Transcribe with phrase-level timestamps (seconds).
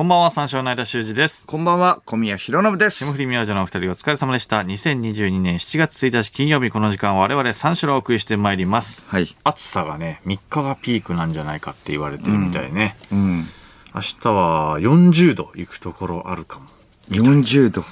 [0.00, 1.46] こんばんは、三照の間修二です。
[1.46, 3.04] こんばんは、小宮弘信です。
[3.04, 4.62] 霜降り明星のお二人お疲れ様でした。
[4.62, 9.04] 2022年7月1日金曜日この時間我々三種をお送りしてまいります。
[9.08, 9.36] はい。
[9.44, 12.96] 暑さがね、3日がピークなんじゃないかって言われてるみたいね。
[13.12, 13.46] うん。
[13.94, 16.68] 明日は40度行くところあるかも。
[17.10, 17.84] 40度。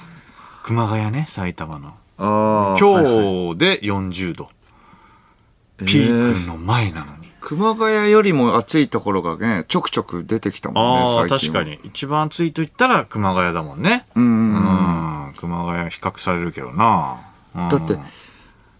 [0.63, 1.89] 熊谷ね、埼玉の。
[2.17, 2.77] ああ。
[2.79, 4.49] 今はいはい日で40度。
[5.85, 7.18] ピークの前なのに。
[7.41, 11.29] 熊谷よりも暑いところがね、ちょくちょく出てきたもんね。
[11.29, 11.63] 確か。
[11.63, 11.79] に。
[11.83, 14.05] 一番暑いと言ったら熊谷だもんね。
[14.15, 15.29] うんううんうん。
[15.29, 15.33] ん。
[15.37, 17.17] 熊谷比較されるけどな。
[17.55, 17.97] うんだって、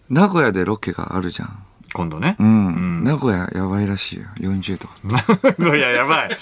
[0.08, 1.64] 名古屋でロケがあるじゃん。
[1.92, 2.36] 今度ね。
[2.38, 3.02] うん。
[3.02, 4.88] 名古屋やばいらしいよ、40度。
[5.04, 6.38] 名古屋やばい。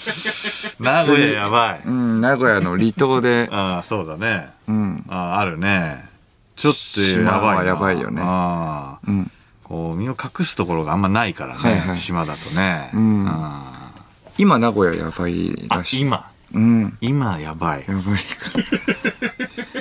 [0.79, 1.81] 名古屋やばい。
[1.85, 4.49] うん、名古屋の離島で、 ああ、そうだね。
[4.67, 5.05] うん。
[5.09, 6.07] ああ、あるね。
[6.55, 8.99] ちょっとやばいやばいよねああ。
[9.07, 9.31] うん。
[9.69, 11.61] こう、身を隠すところがあんまないからね。
[11.61, 12.89] はいはい島だとね。
[12.93, 13.91] うんあ
[14.39, 15.99] 今名古屋やばいあらしい。
[16.01, 16.27] 今？
[16.53, 16.97] うん。
[17.01, 17.85] 今やばい。
[17.87, 18.09] やばいか
[18.57, 18.63] ら。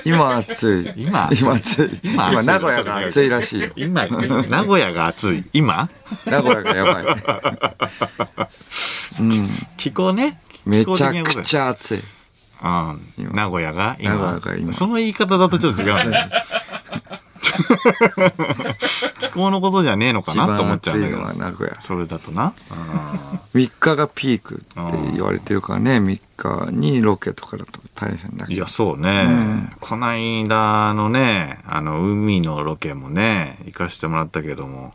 [0.04, 1.04] 今暑い。
[1.04, 1.28] 今？
[1.28, 2.00] 暑い今暑い。
[2.02, 3.70] 今暑い今名古屋が暑いらしいよ。
[3.76, 5.44] 今、名古屋が暑い。
[5.52, 5.88] 今？
[6.26, 7.06] 名古屋がやばい。
[9.20, 9.48] うん。
[9.76, 10.40] 気候ね。
[10.66, 11.42] めちゃくゃ。
[11.42, 11.98] ちゃ暑い。
[11.98, 12.02] う
[12.68, 13.00] ん。
[13.32, 14.14] 名古屋が今。
[14.14, 16.26] 名古屋が今その言い方だとちょっと違うね。
[19.20, 21.20] 気候のことじゃねえのか一なと番思っちゃうんだけど。
[21.44, 21.80] 名古屋。
[21.80, 22.52] それだとな。
[23.54, 24.64] 3日がピークって
[25.14, 28.52] 言われてるからね、3日にロケとかだと大変だけど。
[28.52, 29.70] いや、そうね。
[29.80, 34.94] こないだのね、あの、海のロケもね、行かしてもらったけども、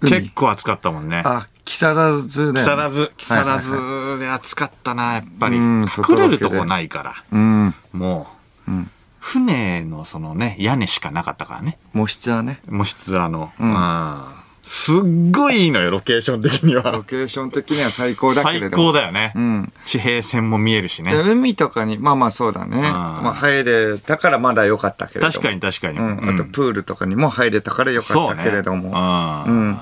[0.00, 0.12] 海？
[0.12, 1.22] 結構暑かったもんね。
[1.24, 2.60] あ、木更津だよね。
[2.60, 5.88] 木更津、木更津で暑かったな、やっぱりうん。
[5.88, 7.24] 作れるとこないから。
[7.32, 7.74] うん。
[7.92, 8.28] も
[8.68, 8.90] う、うん。
[9.28, 11.78] 船のそのね、屋根しかなかったからね。
[11.92, 12.60] 模質はね。
[12.66, 14.24] もしつあの、うんうん
[14.70, 17.02] すっごいいいのよ、ロケーション的にロは。
[17.04, 18.88] ケーション的には最高だけれ最ども。
[18.88, 19.32] 高だよね。
[19.34, 19.72] うん。
[19.86, 21.22] 地平線も見えるしねで。
[21.22, 22.76] 海とかに、まあまあそうだね。
[22.82, 25.32] まあ入れたからまだ良かったけれども。
[25.32, 25.98] 確かに確かに。
[25.98, 26.28] うん。
[26.28, 28.82] あとプールとかにも入れたから良かったけれども。
[28.82, 28.98] そうね。
[29.46, 29.78] うんうん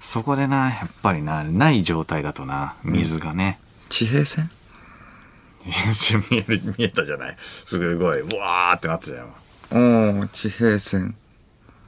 [0.00, 3.58] そこでな、やっぱりな、ない状態だとな、水がね。
[3.88, 4.50] 地平線？
[6.30, 7.36] 見える見えたじゃない。
[7.66, 9.26] すごい、うわーってなってたじゃん。
[10.20, 11.16] おー、地平線。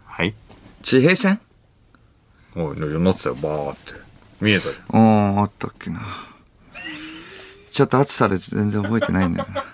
[0.04, 0.34] はい。
[0.82, 1.40] 地平線？
[2.56, 3.92] おい、なってたよ、バーって。
[4.40, 5.34] 見えたじゃん。
[5.34, 6.00] おー、あったっけな。
[7.70, 9.64] ちょっと暑さで全然覚えてないんだよな。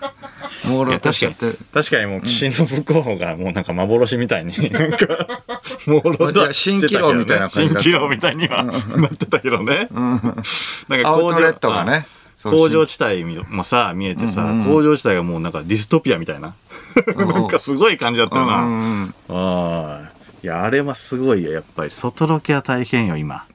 [0.69, 1.33] もう確かに。
[1.73, 5.43] 確かにもう岸信公がもうなんか幻みたいに、 なんか、
[5.87, 8.71] もうろいや蜃気楼みたいな感じ蜃気楼みたいにはな
[9.07, 9.87] ってたけどね。
[9.91, 12.07] なんかアウトレットがね
[12.51, 16.55] 工場地帯もさ、見えてさ、工場地帯がもうなんかディストピアみたいな。
[17.15, 18.65] なんかすごい感じだったようんうな。
[18.65, 20.11] んああ。
[20.43, 21.91] いや、あれはすごいよ、やっぱり。
[21.91, 23.45] 外ロケは大変よ、今。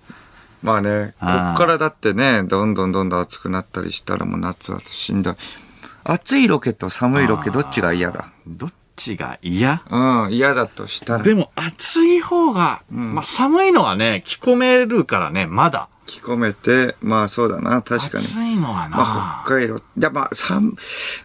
[0.63, 5.35] まあね、こっからだってね、どんどんどんどん暑くなったりしたらもう夏はしんどい。
[6.05, 8.31] 暑いロケと寒いロケどっちが嫌だ？
[8.47, 9.83] どっちが嫌？
[9.91, 11.23] うん、嫌だとしたら。
[11.23, 15.89] でも暑い方が、まあ寒いのはね、着込めるからね、まだ。
[16.11, 18.25] 着込めて、まあそうだな、確かに。
[18.25, 18.97] 暑いのはな。
[18.97, 19.77] まあ北海道。
[19.77, 20.75] いやまあ寒、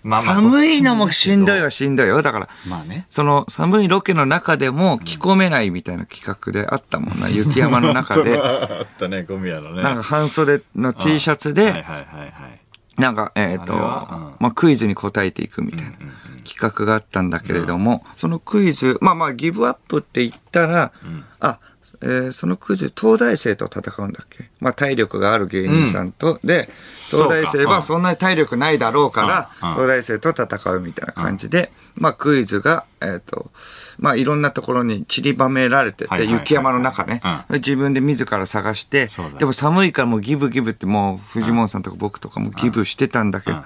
[0.04, 2.22] まあまあ寒いのもしんどいどはしんどいよ。
[2.22, 3.08] だから、まあね。
[3.10, 8.38] その寒いロケの中でも着込めないみたいな企画であったもんな、雪山の中で。
[8.40, 9.82] あったね、ゴミ屋のね。
[9.82, 12.66] なんか半袖の T シャツで、はいはいはいはい。
[12.98, 15.92] なんか、えっ、と、あれはうんまあ、クイズに答えていくみたいな
[16.46, 20.94] 企画があったんだけれども、そのクイズ、まあまあ、ギブアップって言ったら、
[21.42, 21.60] あ、
[22.06, 24.50] えーそのクイズ、東大生と戦うんだっけ？
[24.60, 26.70] まあ、体力がある芸人さんと、で、
[27.12, 29.70] 東大生はそんなに体力ないだろうから、うん。
[29.70, 29.76] うん。
[29.76, 33.50] 東大生と戦うみたいな感じで、まあ、クイズが、えっ、と、
[33.98, 39.08] まあ、いろんなところに散りばめられてて、雪山の中ね、自分で自ら探して
[39.40, 43.58] でも寒いからもうギブギブってもう、藤本さんとか僕とかもギブしてたんだけど、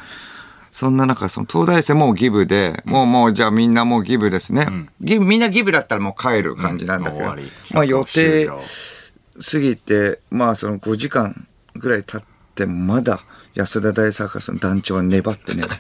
[0.72, 4.68] そんな中、その東大生もギブで、もうもうじゃあみんなもうギブですね。
[5.02, 7.26] ギブ、みんなギブだったらもう帰る感じなんだけど、
[7.74, 12.24] まあ予定過ぎて、まあその5時間ぐらい経っ
[12.56, 13.22] てもまだ
[13.56, 15.72] 安田大サーカスの団長は粘ってね、もう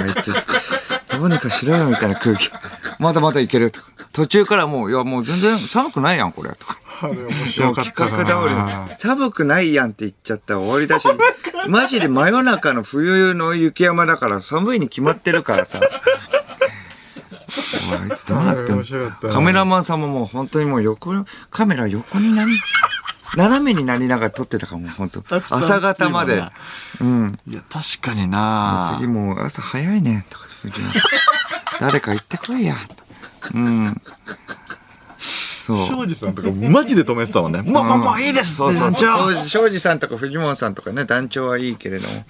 [0.00, 2.50] あいつ、どうにかしろよみたいな空気。
[2.98, 3.93] まだまだいけるとか。
[4.14, 6.50] 途中からもう、いやもう全然寒くないやん、これ。
[6.50, 6.78] とか。
[7.02, 8.86] あれ面もう白かった企画な。
[8.86, 11.08] 通り、寒くないやんって言っちゃったら終わりだし、
[11.68, 15.80] マジで真夜中の冬の雪山だから寒いに決まってるからさ。
[15.80, 15.84] あ
[18.06, 18.84] いつどうなってんの？
[19.32, 22.52] カメラマンさんももう本当にもう横の、カメラ横になり、
[23.36, 26.44] 斜めになりながら撮ってたからもう本当朝方まで。
[27.00, 27.36] うん。
[27.48, 30.46] いや、確かにな次もう朝早いねとか、
[31.80, 32.76] 誰か行ってこいや。
[32.96, 33.03] と
[33.52, 34.00] うん。
[35.64, 35.86] そう。
[35.86, 37.52] 庄司さんとかマジで止めてたもん。
[37.52, 37.62] ね。
[37.62, 38.56] もう、もう、もういいです。
[38.56, 38.92] そうそう
[39.48, 42.24] 庄司さんとか藤本さんとかね団長はいいけれども、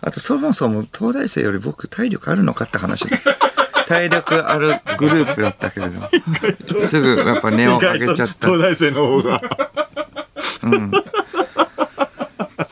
[0.00, 3.18] あとそもそも東大生より僕体力あるのかって話で。
[3.86, 6.00] 体力あるグループだったけれど。
[6.00, 6.08] も
[6.80, 8.48] すぐやっぱ値を上げちゃった。
[8.48, 9.42] 東大生の方が。
[10.62, 10.78] め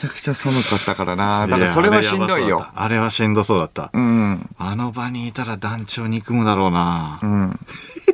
[0.01, 2.67] ちゃくちゃ寒かったからなだからそれはしんどいよ。
[2.75, 3.91] あれはしんどそうだった。
[3.93, 7.21] うんあの場にいたら団長憎むだろうな。
[7.23, 7.61] うん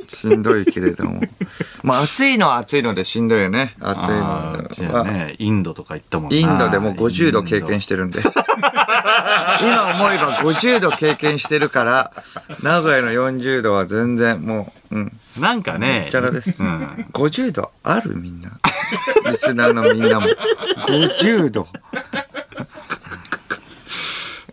[0.09, 1.21] しんどいけれども
[1.83, 6.37] まあ暑いのは暑いのでしんどいよね暑いあーじゃあね、インドとか行ったもんな。
[6.37, 8.21] インドでも50度経験ししてるんで。
[9.61, 12.11] 今思えば50度経験してるから、
[12.61, 16.07] 名古屋の40度は全然もう、うん、なんかね。
[16.11, 16.63] チャラです。
[16.63, 17.05] うん。
[17.13, 18.17] 50度ある？
[18.17, 18.51] みんな。
[19.29, 20.27] リスナーのみんなも。
[20.87, 21.67] 50度。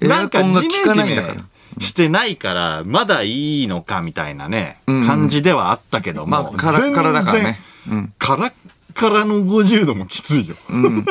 [0.00, 1.34] エ アなんかコンが効かないんだから。
[1.80, 6.30] してないから、まだいいのかみたいなね、うん感じではあったけども。
[6.30, 7.60] まあ、カラッカラだからね。
[7.88, 8.12] うん。
[8.18, 8.52] カラッ
[8.94, 10.56] カラの50度もきついよ。
[10.70, 11.06] うん。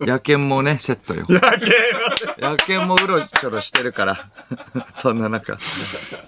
[0.00, 1.26] 野犬もね、セットよ。
[1.28, 4.28] やけ野犬もうろちょろしてるから。
[4.94, 5.58] そんな中。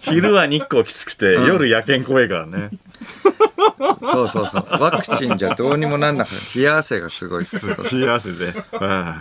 [0.01, 2.71] 昼は日光きつくて、夜夜犬怖いからね。
[4.03, 4.67] そうそうそう。
[4.71, 6.59] ワクチンじゃどうにもなんなかった。
[6.59, 7.45] 冷や汗がすごい。
[7.93, 8.55] 冷や汗で。
[8.81, 9.21] うん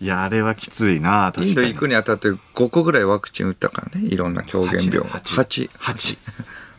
[0.00, 1.48] いや、あれはきついな確かに。
[1.50, 4.08] インド行くにあたって5個ぐらいワクチン打ったからね。
[4.08, 5.08] いろんな狂言病。
[5.08, 5.70] 八8。
[5.78, 6.18] 八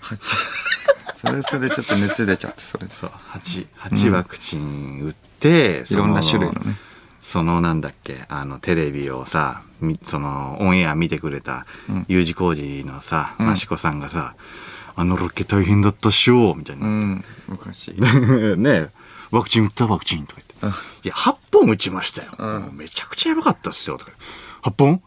[0.01, 1.02] 8。
[1.25, 2.93] それそれちょっと熱出ちゃって、それで。
[2.93, 6.75] そう、8、八ワクチン打って、いろんな種類のね。
[7.21, 11.65] そのなんだっけあのテレビをさみそのオンエア見てくれた
[12.09, 13.53] U 字工事のさん。
[13.53, 14.35] 益子さんがさ
[14.97, 17.25] 「あのロケ大変だったっしょ」みたいなう、ん。
[17.47, 17.93] 昔。
[18.57, 18.89] ね
[19.31, 22.31] ワクチン打ったワクチンとか言って「いや8本打ちましたよ、
[22.73, 24.11] めちゃくちゃやばかったっすよ」とか
[24.61, 25.01] 「8本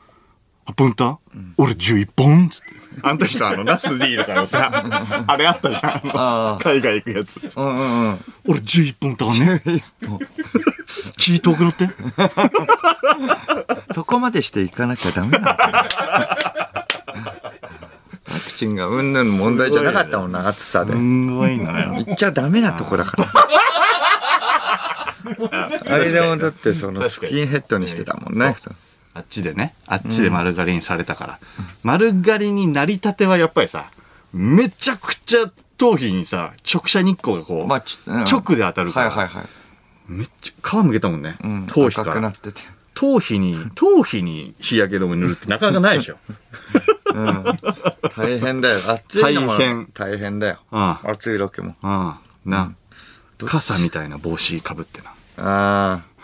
[0.66, 1.18] ?8 本打った、
[1.58, 8.18] 俺11本」っつってあの時さあのナス D とかのさあれあったじゃん海外行くやつうんうんうん。
[8.48, 9.38] 俺11本打ったから
[9.74, 9.84] ね
[11.18, 11.88] 気遠くなって
[13.92, 15.56] そこまでしていかなきゃダメなんだよ。
[18.28, 20.92] ワクチンがうんぬん問題じゃなかったもんな、暑さで。
[20.92, 23.26] すんごいのよ行っちゃダメなとこだから。
[25.86, 28.54] あれでもだってそのスキンヘッドにしてたもんね。
[29.16, 31.38] あっちでね、あっちで丸刈りにされたから。
[31.82, 33.86] 丸刈りになりたてはやっぱりさ、
[34.34, 39.46] めちゃくちゃ頭皮にさ、直射日光がこう、まあちうん直で当たるから、はいはいはい。
[40.08, 41.38] めっちゃ皮むけたもんね。
[41.42, 41.66] うん。
[41.66, 42.36] 頭皮から赤くなっ。
[42.36, 42.60] てて。
[42.92, 46.18] 頭皮に、頭皮に日焼け止め塗るってなかなかないでしょ。
[47.14, 47.44] うん。
[48.14, 48.80] 大変だよ。
[48.90, 50.58] 暑いのも大変大変だよ。
[50.70, 51.74] あ暑いロケも。
[51.80, 52.74] あ、な、
[53.46, 55.10] 傘みたいな帽子かぶってな。
[55.38, 56.15] ああ。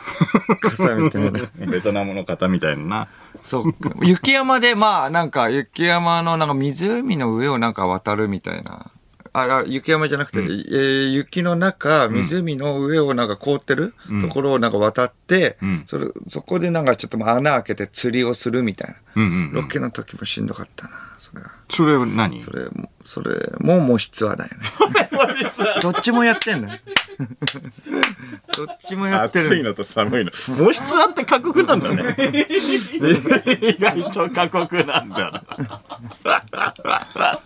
[0.61, 1.41] 傘みたいな。
[1.67, 3.09] ベトナムの方みたいなな。
[3.43, 3.93] そうか。
[4.03, 8.91] 雪山で、まあ、なんか、雪山の、なんか湖の上をなんか渡るみたいな。
[9.35, 13.95] あ、あ雪山じゃなくて、えー雪の中、湖の上をなんか凍ってる？
[14.21, 18.97] ところをなんか渡って、うんそれ、そこでなんかちょっと穴開けて釣りをするみたいな。
[19.15, 19.53] うんうん、うん。
[19.55, 21.51] ロケの時もしんどかったな、それは。
[21.71, 22.41] それは何？
[22.41, 24.57] それも、それも模質はだよね。
[25.81, 26.81] どっちもやってんのよ。
[28.57, 29.47] どっちもやってる。
[29.47, 30.33] 暑いのと寒いの。
[30.33, 32.17] 毛質あって過酷なんだね。
[32.19, 35.43] 意外と過酷なんだな。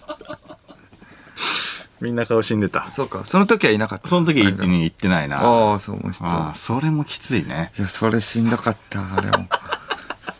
[2.01, 2.89] みんな顔死んでた。
[2.91, 4.09] そうか、その時はいなかった。
[4.09, 5.41] その時に行ってないな。
[5.43, 6.55] ああ、そう、模質はああ、。
[6.55, 7.73] それもきついね。
[7.79, 9.47] いや、それしんどかった、あれも。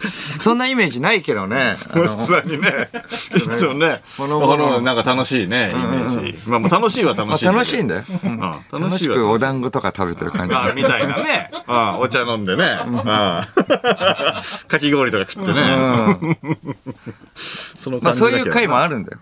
[0.41, 1.77] そんなイメージないけどね。
[1.91, 2.89] 普通にね。
[3.37, 4.01] いつもね。
[4.17, 6.49] ほのぼのほのなんか楽しいね、イメージ。
[6.51, 7.45] まあまあ楽しいは楽まあしい。
[7.47, 8.05] 楽しいんだよ。
[8.25, 10.55] うん楽楽しくお団子とか食べてる感じ。
[10.55, 11.51] あみたいなね。
[11.67, 12.79] あお茶飲んでね。
[13.07, 13.47] あ
[14.69, 15.61] かき氷とか食ってね。
[18.03, 19.19] まあそういう回回もあるんだよ。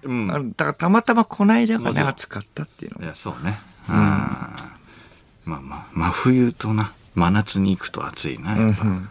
[0.57, 3.59] だからたまたまこないだがね、暑かったっていうのいや、そうね。
[3.89, 3.95] うん。
[3.97, 8.85] まあまあ、真冬とな、真夏に行くと暑いな、やっぱ。
[8.85, 9.09] うん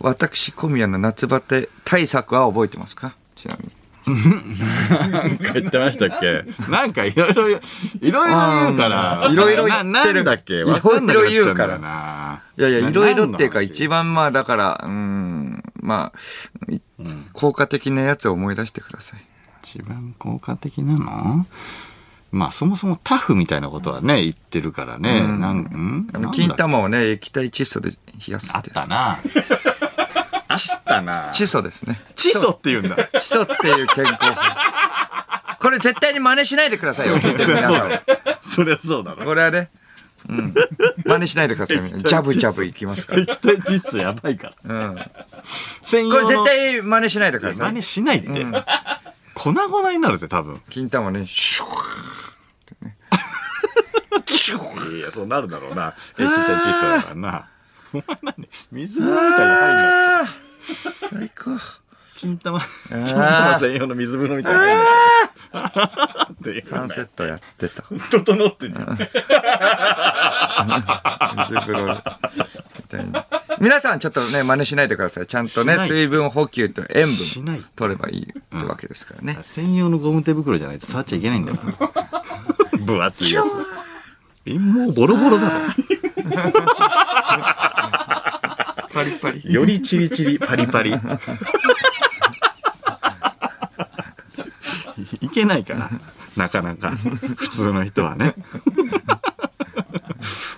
[0.00, 3.14] 私、小宮の夏バテ対策は覚えてますか？
[3.34, 3.72] ちなみに。
[4.04, 6.44] なんか言ってましたっけ？
[6.70, 7.58] なんかいろいろ、いろ
[8.00, 9.26] いろ言うから。
[9.26, 9.92] うんいろいろ言ってる。
[9.92, 10.80] ななんだっけいろい
[11.14, 11.78] ろ言うから。
[11.78, 16.80] ないやいや、いろいろっていうか、な一番まあ、だから、うん、まあ、い
[17.32, 19.24] 効果的なやつを思い出してください。
[19.64, 21.46] 一番効果的なの？
[22.32, 25.20] まあそもそもタフみたいなことはね、言ってるからね。
[25.20, 26.30] うんなんん？
[26.32, 27.96] 金玉をね、液体窒素で冷
[28.28, 28.62] やすあっ。
[28.62, 29.18] たな。
[30.48, 31.30] あったな。
[31.32, 32.00] 窒素ですね。
[32.16, 32.96] チソって言うんだ。
[33.14, 34.34] 窒素っていう健康法。
[35.60, 38.02] これ絶対に真似しないでくださいよ、 聞いてる皆さんは。
[38.40, 39.24] そりゃそうだろ。
[39.24, 39.70] これはね、
[40.28, 40.54] うん。
[41.04, 41.76] 真似しないでください。
[41.76, 43.20] ジャブジャブいきますから。
[43.22, 44.74] 液体窒素やばいから。
[44.74, 44.98] うん。
[45.84, 47.66] 専これ絶対真似しないでください。
[47.68, 48.46] 真似しないって。
[49.34, 50.60] 粉々になるぜ、多分。
[50.68, 51.81] 金玉ね、シュワ
[54.42, 55.94] シューいや、そうなるだろうな。
[56.18, 57.48] 液体窒素だからな。
[57.92, 61.50] お前何水風呂みたいに入んなあー最高。
[62.18, 64.78] 金玉、金玉専用の水風呂みたいに入ん
[66.56, 67.84] なサンセットやってた。
[68.10, 68.96] 整ってんじゃん。
[68.96, 69.08] 水
[71.60, 72.02] 風呂み
[72.88, 73.12] たいに。
[73.60, 75.28] 皆さんちょっとね、真似しないでください。
[75.28, 78.26] ちゃんとね、水分補給と塩分取ればいいっ
[78.60, 79.38] てわけですからね。
[79.42, 81.58] 専用のゴム手袋じゃないと触っちゃいけないんだよ。
[82.84, 83.46] 分厚いやつ。
[84.44, 85.54] 陰毛ボロボロだろ。
[88.92, 89.52] パリパリ。
[89.52, 90.92] よりチリチリ、パリパリ。
[95.20, 95.90] いけないから、
[96.36, 96.90] なかなか。
[97.36, 98.34] 普通の人はね。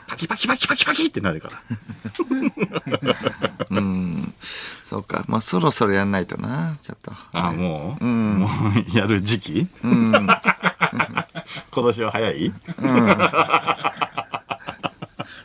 [0.07, 1.61] パキパキパキパキパキってなるから。
[3.71, 4.35] うん。
[4.85, 5.25] そうか。
[5.29, 6.77] まあそろそろやんないとな。
[6.81, 7.13] ちょっと。
[7.33, 9.69] あもう、もうやる時期、
[11.73, 12.53] 今年は早い？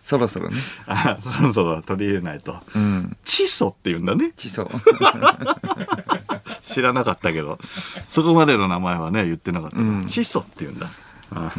[0.03, 0.57] そろそろね。
[0.87, 2.57] あそろそろ取り入れないと。
[2.75, 3.15] うん。
[3.69, 4.31] って言うんだね。
[4.35, 4.67] 地層。
[6.63, 7.59] 知らなかったけど、
[8.09, 9.75] そこまでの名前はね、言ってなかった。
[9.77, 10.87] 窒素って言うんだ。
[11.35, 11.51] あ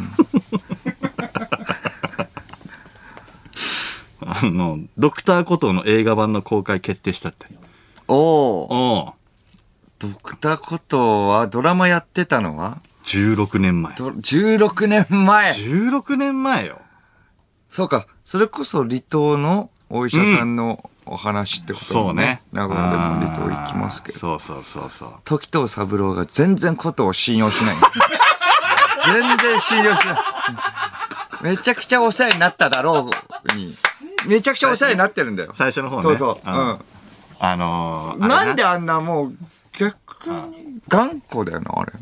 [4.43, 7.47] あの、ドクターコトーの映画版の公開決定したって。
[8.07, 8.15] お
[8.63, 9.13] お。
[9.99, 12.81] ドクターコトーはドラマやってたのは？
[13.11, 13.95] 16年前。
[13.95, 15.51] ど ?16 年前。
[15.51, 16.79] 16年前よ。
[17.69, 18.05] そうか。
[18.23, 22.41] それこそ離島のお医者さんのお話ってことそうね。
[22.51, 24.19] 名古屋でも離島行きますけど。
[24.19, 25.13] そうそうそうそう。
[25.25, 27.75] 時藤三郎が全然ことを信用しない。
[29.05, 30.17] 全然信用しない。
[31.41, 33.09] めちゃくちゃお世話になっただろ
[33.53, 33.75] うに。
[34.27, 35.51] めちゃくちゃお世話になってるんだよ。
[35.55, 36.03] 最初の方ね。
[36.03, 36.49] そうそう。
[36.49, 36.79] んうん。
[37.39, 39.33] あのー、なんであんなもう、
[39.77, 41.93] 逆に、頑固だよな、あれ。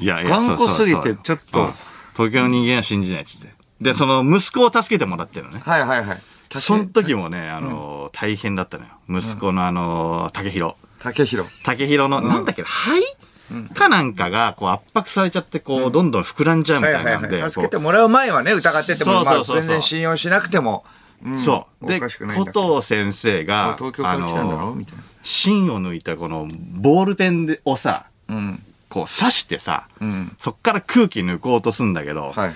[0.00, 1.72] いやいや、頑固すぎてちょっとうん
[2.14, 3.48] 東京の人間は信じないっつって。
[3.80, 5.60] で、その息子を助けてもらってるのね。
[5.64, 6.22] はいはいはい。
[6.52, 8.90] その時もね、あのー、大変だったのよ。
[9.08, 10.74] 息子のあのー、竹広。
[10.98, 11.48] 竹広。
[11.62, 13.74] 竹広の、なんだっけな、肺？
[13.74, 17.28] かなんかが、こう圧迫されちゃって、こう、どんどん膨らんじゃうみはいたいなんで。
[17.28, 17.50] はいはい。
[17.52, 20.84] 助けてもらう前はね、疑ってても、まあそうそうそうそう全然信用しなくても。
[21.24, 21.86] うんそう。
[21.86, 24.60] で、古藤先生が、東京から来たんだろ？
[24.62, 25.04] あのみたいな。
[25.22, 28.62] 芯を抜いたこのボールペンでをさ、うん。
[28.88, 30.36] こう刺してさ、うん。
[30.38, 32.54] そっから空気抜こうとすんだけど、はいはい。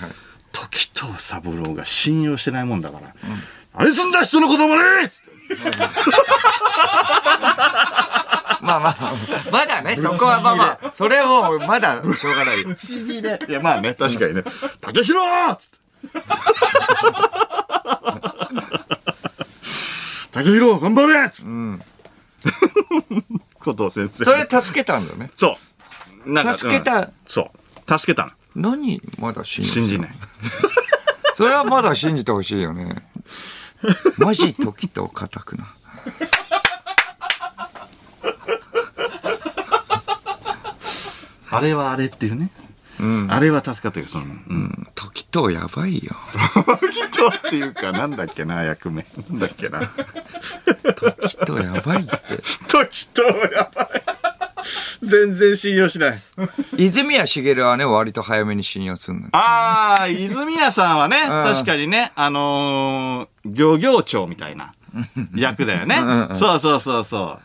[0.53, 3.15] 時藤三郎が信用してないもんだから、
[3.75, 5.33] あれすんだ人の子供ねつって
[8.63, 8.97] まあまあ、
[9.51, 12.69] まだね、そこはまあまあ、それはもうまだしょうがないよ。
[12.77, 13.39] 不思議で。
[13.49, 14.45] いや、まあね、確かにね。
[14.81, 15.79] 竹広つって。
[20.31, 21.51] 竹広頑張れつって。
[21.51, 21.83] ん
[23.59, 24.25] 古藤先生。
[24.25, 25.31] それ助けたんだよね。
[25.37, 25.55] そう。
[26.27, 27.51] なんか助けたうんそ
[27.89, 27.99] う。
[27.99, 28.33] 助けたの。
[28.71, 29.01] 何？
[29.19, 30.11] まだ信用信じない。
[31.35, 33.03] それはまだ信じてほしいよね。
[34.19, 35.75] マジ時と固くな。
[41.51, 42.51] あれはあれっていうね。
[43.01, 43.27] うん。
[43.31, 44.87] あれは助かったけど、その、うん。
[44.95, 46.13] 時とやばいよ。
[46.81, 49.05] 時とっていうか、なんだっけな、役名。
[49.29, 49.81] なんだっけな。
[51.21, 52.13] 時とやばいって。
[52.69, 53.89] 時とやばい。
[55.03, 56.23] 全然信用しない。
[56.77, 59.29] 泉谷しげるはね、割と早めに信用するのよ。
[59.33, 64.75] ああ、泉谷さんはね、ん確かにね、あのー、漁業長みたいな
[65.35, 65.97] 役だよね。
[66.35, 67.41] そうそうそうそう。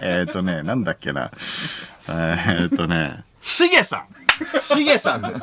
[0.00, 1.30] えっとね、なんだっけな。
[2.08, 4.60] えっとね、しげさん。
[4.60, 5.42] しげさんです。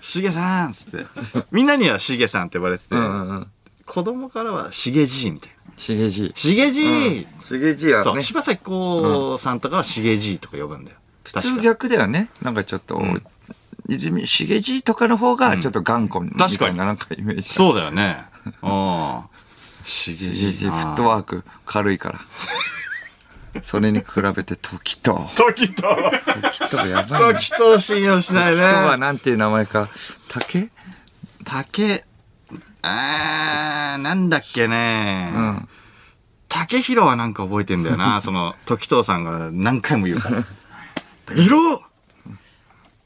[0.00, 1.06] しげさんっつって。
[1.50, 3.46] みんなにはしげさんって呼ばれてて、うんうんうん。
[3.84, 5.57] 子供からはしげじいみたいな。
[5.78, 6.32] しげじい。
[6.34, 6.80] しげじ
[7.20, 10.96] い、しげじいそう、はね、柴咲コウさんとかはしげじいとか呼ぶんだよ。
[11.24, 12.28] 普通逆だよね。
[12.42, 13.00] なんかちょっと、
[13.88, 17.48] 泉、しげじいとかの方がちょっと頑固みた確かにいななんかイメージ。
[17.48, 18.18] そうだよね。
[18.62, 19.22] うん。
[19.84, 20.52] しげしげじい。
[20.52, 22.20] じいフットワーク軽いから。
[23.62, 24.06] それに比
[24.36, 25.28] べて時と。
[25.34, 25.82] 時と、
[26.52, 27.40] 時とやばいね。
[27.40, 28.96] 時と信用しない時とはね。
[28.98, 29.88] なんていう名前か。
[30.28, 30.70] 竹？
[31.44, 32.04] 竹、
[32.88, 35.30] あー、なんだっけね。
[35.34, 35.68] うん。
[36.48, 38.20] 竹広はなんか覚えてんだよな。
[38.26, 40.44] その、時藤さんが何回も言うから。
[41.26, 41.80] 竹広？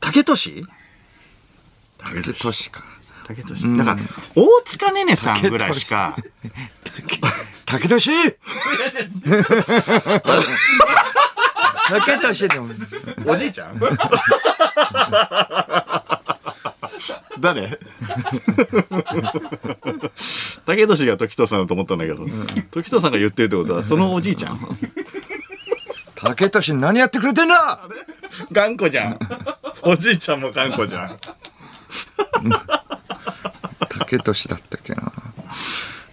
[0.00, 0.62] 竹俊？
[1.98, 2.84] 竹俊か。
[3.26, 3.76] 竹俊。
[3.76, 3.98] だから、
[4.34, 6.16] 大塚ねねさんぐらいしか、
[7.66, 8.12] 竹俊
[11.88, 12.68] 竹俊でも。
[13.26, 13.78] おじいちゃん？
[17.40, 17.78] 誰？
[20.64, 22.26] 竹俊が時藤さんだと思ったんだけど、
[22.70, 24.60] 時藤さんが言ってるってことは、そのおじいちゃん？
[26.16, 27.80] 竹俊何やってくれてんだ？
[28.52, 29.18] 頑固じゃん。
[29.82, 31.16] おじいちゃんも頑固じゃん。
[33.88, 35.12] 竹俊だったっけな。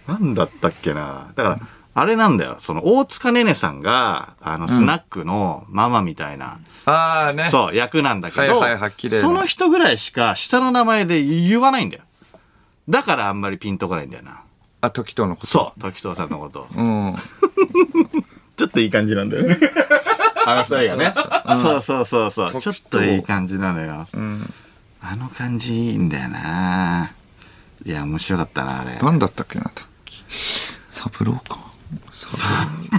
[0.08, 1.30] なんだったっけな。
[1.36, 1.60] だから、
[1.92, 2.56] あれなんだよ。
[2.60, 7.48] その、大塚ねねさんが、あの、スナックのママみたいな、ああね。
[7.50, 12.02] そう、役なんだけど、はいはいはい綺麗なその人ぐらいしか下の名前で言わないんだよ。
[12.88, 14.42] だからあんまりピンとこないんだよな。
[14.80, 15.46] あ、時とのこと？
[15.46, 16.66] そう、時藤さんのこと。
[16.74, 17.16] うん。
[18.56, 19.58] ちょっといい感じなんだよね。
[20.46, 21.12] あの二人がね。
[21.60, 22.60] そうそうそうそう。
[22.60, 24.06] ちょっといい感じなのよ。
[24.12, 24.54] うん。
[25.02, 27.10] あの感じいいんだよな。
[27.84, 28.94] いや、面白かったな、あれ。
[28.96, 29.70] なんだったっけな。
[30.90, 31.69] サブローか。
[32.12, 32.36] サ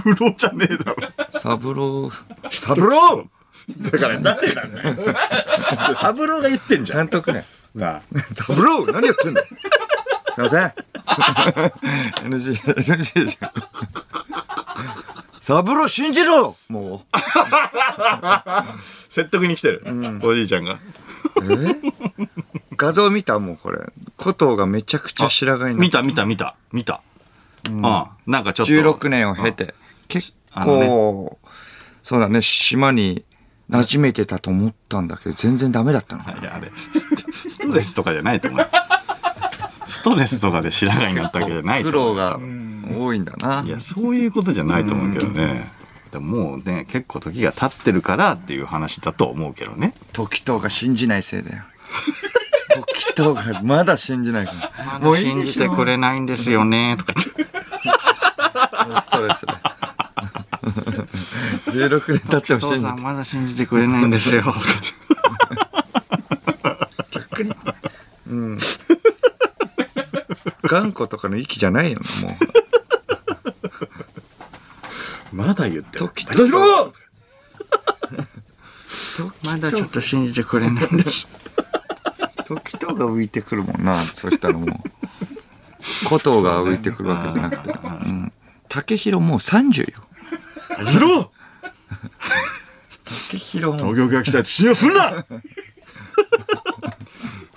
[0.02, 0.96] プロじゃねえだろ。
[1.32, 2.12] ブサブロー。
[2.50, 5.94] サブローだから、なんでなんだよ。
[5.94, 6.98] サブローが言ってんじゃん。
[6.98, 7.44] 監督ね。
[7.74, 8.02] なあ。
[8.34, 9.54] サブロー何やってんのす
[10.38, 10.74] いません。
[12.28, 13.50] NG、NG じゃん。
[15.40, 17.04] サブロー信じろも
[19.08, 19.82] 説得に来てる。
[20.22, 20.74] おじいちゃんが。
[20.74, 20.78] う。
[21.52, 21.76] え？
[22.76, 23.38] 画像見た？
[23.38, 23.78] もうこれ。
[24.16, 26.02] コトーがめちゃくちゃ白髪になった。
[26.02, 27.02] 見た見た見た見た。
[27.68, 27.82] うん。
[27.82, 28.08] な
[28.40, 28.72] んかちょっと。
[28.72, 29.74] 16年を経て。
[30.08, 31.38] 結構、
[32.02, 33.24] そうだね、島に
[33.70, 36.24] 馴染めてたと思ったんだけど、全然ダメだったの。
[36.24, 38.66] いや、あれ、ス ストレスとかじゃないと思う。
[39.86, 42.14] ストレスとかで白髪になったわけじゃないと苦思う。
[42.14, 42.38] 労が
[42.98, 43.62] 多いんだな。
[43.64, 45.70] いや、そういうことじゃないと思うけどね。
[46.10, 49.94] でももうね、結構時が経ってるからっていう話だと思うけどね。
[50.12, 51.62] 時藤が信じないせいだよ。
[52.74, 54.98] 時藤がまだ信じないから。
[54.98, 55.44] もう信。
[55.44, 57.51] じてくれないんですよね、とか言って。
[59.00, 59.52] ストレスで。
[61.72, 62.88] 16年経っても父信じて。
[62.88, 64.42] さんまだ信じてくれないんですよ。
[67.10, 67.54] 逆に。
[68.28, 68.58] うん。
[70.62, 72.36] 頑固とかの域じゃないよな、も
[75.32, 75.36] う。
[75.36, 76.06] まだ言ってる。
[76.06, 76.92] 時高弘
[79.16, 81.26] 時まだちょっと信じてくれないんです。
[82.46, 84.68] 時藤が浮いてくるもんな、そしたらもう。
[86.08, 87.70] 古藤が浮いてくるわけじゃなくて。
[87.70, 88.31] うん。
[88.72, 89.98] 竹広もう30よ。
[90.70, 91.26] 高弘
[93.28, 93.90] 竹広も。
[93.94, 95.26] 東京が来たやつ信用するな！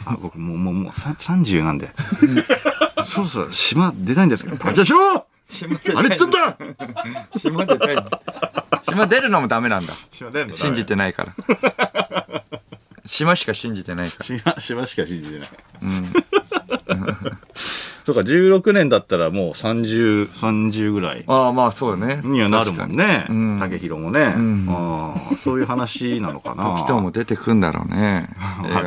[0.06, 1.89] あ、僕もう、もう、もう、さ30なんで。
[3.06, 6.58] そろそろ島出たいんですけど、高弘島出何言ってんだ
[7.38, 7.95] 島出たい。
[8.84, 9.93] 島出るのもダメなんだ。
[10.12, 12.43] 島出るの信じてないから。
[13.06, 14.26] 島しか信じてないから。
[14.26, 15.50] 島、島しか信じてない。
[18.06, 22.22] そうか、16年だったらもう30、30ぐらいああ、まあそうよね。
[22.24, 23.26] にはなるもんね。
[23.30, 24.28] うん竹弘もね。
[24.28, 26.63] んああそういう話なのかな。
[26.78, 28.30] 時藤も出てくんだろうね。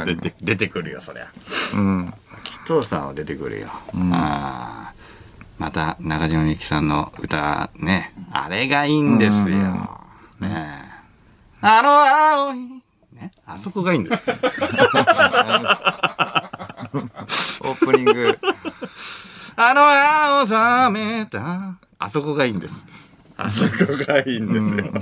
[0.04, 1.26] 出て出てくるよ、そりゃ。
[1.74, 2.14] うん。
[2.44, 3.68] 紀藤さんは出てくるよ。
[4.12, 4.92] ああ
[5.58, 9.56] また中島みゆきさんの歌ね、あれがいいんですよ。
[10.38, 10.88] ねえ
[11.60, 12.77] あの青い、
[13.18, 14.22] ね、あそこがいいんです。
[17.60, 18.38] オープニング。
[19.56, 19.80] あの
[20.40, 22.86] 青ざめた、あそこがいいんです。
[23.36, 23.70] あそこ
[24.06, 24.84] がいいんですよ。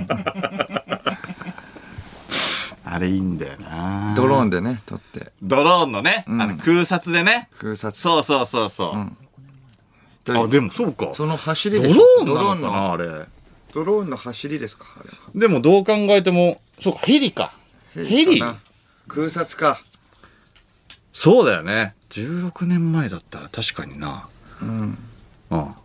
[2.89, 4.13] あれいいんだよな。
[4.15, 5.31] ドローンでね、撮って。
[5.43, 7.49] ドローンのね、んあの空撮でね。
[7.59, 7.99] 空撮。
[8.01, 9.11] そうそうそうそう。
[10.23, 11.09] とあ、でもそうか。
[11.13, 12.03] その走りドロでしょ？
[12.21, 12.71] ーンなのかドローンの。
[12.71, 13.25] なあれ。
[13.73, 14.85] ドローンの走りですか？
[14.99, 17.51] あれはでもどう考えても、そうか、ヘリか。
[18.05, 18.41] ヘリ？
[19.07, 19.79] 空撮か。
[21.13, 21.95] そうだよね。
[22.11, 24.27] 16年前だったら確かにな。
[24.61, 24.97] うん。
[25.49, 25.75] うん。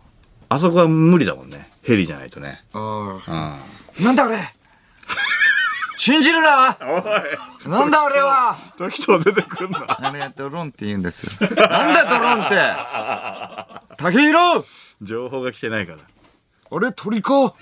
[0.49, 1.71] あそこは無理だもんね。
[1.81, 2.63] ヘリじゃないとね。
[2.73, 2.81] あう
[3.17, 3.21] ん。
[3.27, 3.59] あ。
[3.99, 4.37] なんだ俺？
[5.97, 8.57] 信じるなおいなんだ俺は？
[8.77, 9.85] 時と出てくんな。
[9.87, 11.31] あれドローンって言うんですよ。
[11.39, 13.95] なんだドローンって？
[13.97, 14.65] 竹広
[15.01, 15.99] 情報が来てないから。
[15.99, 16.91] あれ？
[16.91, 17.53] 鳥か？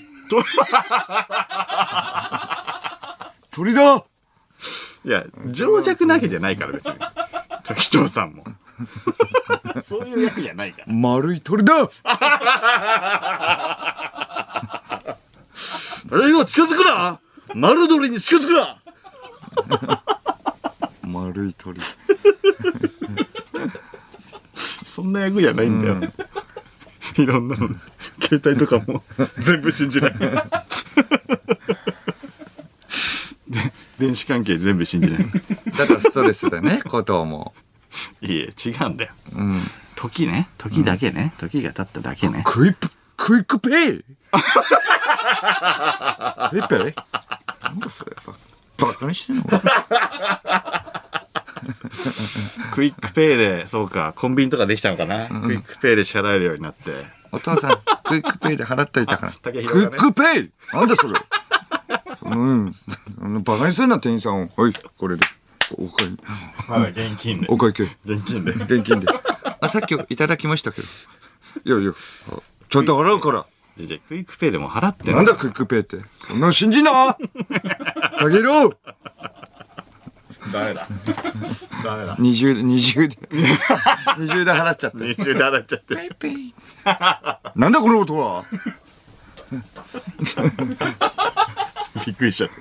[3.52, 4.04] 鳥だ
[5.04, 6.94] いや、情弱なわけじゃないから別に。
[7.64, 8.44] 時藤さんも。
[9.84, 10.86] そういう役じゃないから。
[10.88, 11.86] 丸い鳥だえ
[16.30, 17.20] 今近づくな
[17.56, 18.82] 丸鳥に近づくな
[21.04, 21.80] 丸い鳥。
[24.86, 25.98] そんな役じゃないんだよ。
[27.18, 27.70] いろんなの。
[28.22, 29.04] 携帯とかも
[29.40, 30.14] 全部信じない。
[34.02, 35.26] で電子関係全部信じない。
[35.78, 37.54] だからストレスだね、 ことも。
[38.22, 39.12] いえ、違うんだよ。
[39.36, 39.62] うん。
[39.96, 40.50] 時ね。
[40.58, 41.34] 時だけね。
[41.38, 42.42] 時が経っただけね。
[42.46, 43.74] クイップ、クイックペイ
[46.52, 46.94] ペイペイ？
[47.64, 48.34] なんだそれバ
[48.88, 49.44] バカにしてんの？
[52.74, 55.28] クイックペイで、そうか、コンビニとかできたのかな？
[55.28, 57.06] クイックペイで支払えるようになって。
[57.34, 59.32] お父さん、クイックペイで払っといたから。
[59.34, 61.14] あ竹クイックペイなんだそれ？
[62.32, 62.74] うん。
[62.74, 64.50] そのバカにすんな、店員さんを。
[64.56, 65.24] はい、これで。
[65.78, 66.10] おかい、
[66.67, 67.84] まだ現金でお会計。
[68.06, 69.08] 現金で現金で。
[69.62, 70.88] あ、さっきいただきましたけど。
[71.63, 71.94] いやいや、
[72.30, 72.39] あ
[72.70, 73.46] ちゃんと払うから。
[73.78, 75.98] じゃあクイックペイでも払ってなんだクイックペイって。
[76.17, 77.17] そんなの信じんな
[78.20, 78.70] たげろ
[80.52, 80.88] ダメだ？
[81.84, 82.17] ダメだ？
[82.20, 83.17] 二重で、二重で、
[84.17, 84.98] 二重で払っちゃって。
[84.98, 85.96] 二重で払っちゃって
[87.56, 88.44] なんだこの音は
[92.06, 92.56] びっくりしちゃって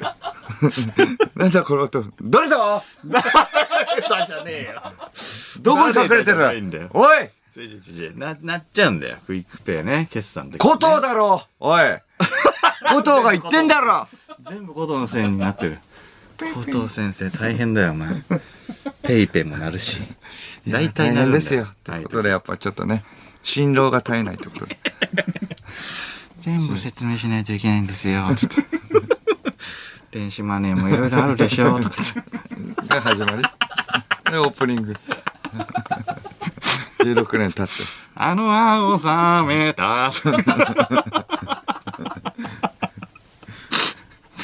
[1.36, 2.04] なんだこの音。
[2.22, 2.82] 誰だ？
[3.04, 4.82] 誰だじゃねえよ。
[5.60, 6.46] どこに隠れてる
[6.92, 7.70] おいちょい！
[7.70, 9.16] ちょいちょいななっちゃうんだよ。
[9.26, 10.08] クイックペイね。
[10.10, 11.42] 決算ってコトーだろ！
[11.60, 11.82] おい！
[12.88, 14.08] コトーが言ってんだろ！
[14.42, 15.78] 全部コトーのせいになってる。
[16.54, 18.22] コトー先生大変だよお前。
[19.02, 20.00] ペイペイもなるし。
[20.66, 21.68] 大体大なるんですよ。
[21.84, 23.04] ということで、やっぱちょっとね、
[23.42, 24.78] 心労が絶えないということで。
[26.40, 28.26] 全部説明しないといけないんですよ。
[28.34, 28.56] つって
[30.10, 31.96] 電子マネーもいろいろあるでしょとか
[32.88, 33.42] が始まり。
[34.30, 34.96] で、オープニング。
[37.00, 37.72] 16年経って。
[38.14, 40.10] あの青ざめた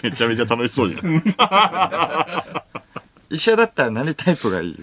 [0.03, 1.23] めちゃめちゃ楽しそうじゃん
[3.29, 4.79] 医者だったら何タイプがいい？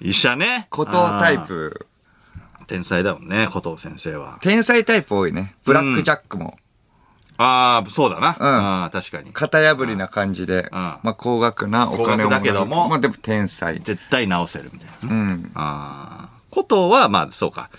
[0.00, 1.86] 医者ねコトータイプ。
[2.66, 5.54] 天才だもんねコトー先生は天才タイプ多いね。
[5.66, 6.56] ブラックジャックも。
[7.36, 13.80] ああそうだな、んああ確かに型破りな感じで、まあ高額なお金を高額だけどもまあでも天才。
[13.80, 15.52] 絶対直せるみたいな、うん。
[15.54, 17.70] ああコトーはまあそうか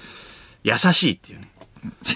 [0.64, 1.50] 優しいっていうね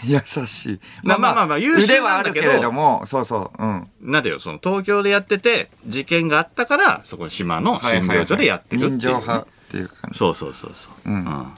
[0.03, 0.79] 優しい。
[1.03, 3.63] まあまあまあまあ優秀腕はあるけなんだけどれども、そうそう。
[3.63, 3.87] うん。
[4.01, 10.17] なんだよその東京でやってて事件があったからそこの島の診療所でやってるっていう、人情派っていう感じ。
[10.17, 11.53] そうそうそうそう、うんうん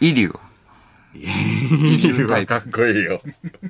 [0.00, 0.40] イリュウは。
[1.14, 3.20] イリュウはかっこいいよ。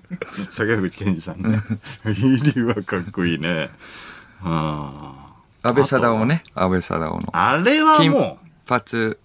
[0.50, 1.60] 坂口健二さんね。
[2.06, 3.70] イリュウはかっこいいね。
[4.42, 6.42] あ安倍貞夫ね。
[6.54, 7.28] 安倍貞夫の。
[7.32, 9.16] あれは金もう、髪。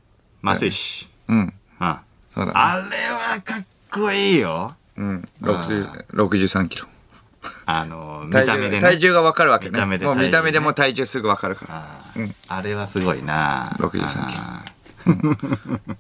[0.41, 1.09] マセシ。
[1.27, 1.53] うん。
[1.79, 2.01] あ
[2.33, 2.51] そうだね。
[2.55, 4.75] あれはかっこいいよ。
[4.97, 5.27] うん。
[5.41, 6.87] 60 63キロ。
[7.65, 8.81] あの、見 体重、た目でね。
[8.81, 9.71] 体重がわかるわけね。
[9.71, 11.75] 見た目でもう見た目でもう体重すぐわかるから。
[11.75, 13.71] あーあれはすごいな。
[13.79, 13.89] 63
[14.29, 14.63] キロあ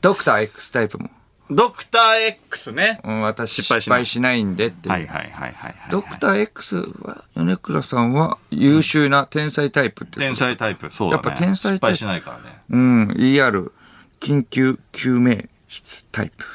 [0.01, 1.09] ドクター X タイプも。
[1.49, 2.99] ードクター X ね。
[3.03, 4.93] うん、私失敗しない失敗しないんでっていう。
[4.93, 5.75] はいはいはいはいはい。
[5.91, 10.91] ドクター X は、米倉さんは優秀な天才タイプって天才タイプ。
[10.91, 11.23] そうだね。
[11.25, 12.61] やっぱ天才タイプ失敗しないからね。
[12.69, 13.71] うん、ER、
[14.19, 16.45] 緊急救命室タイプ。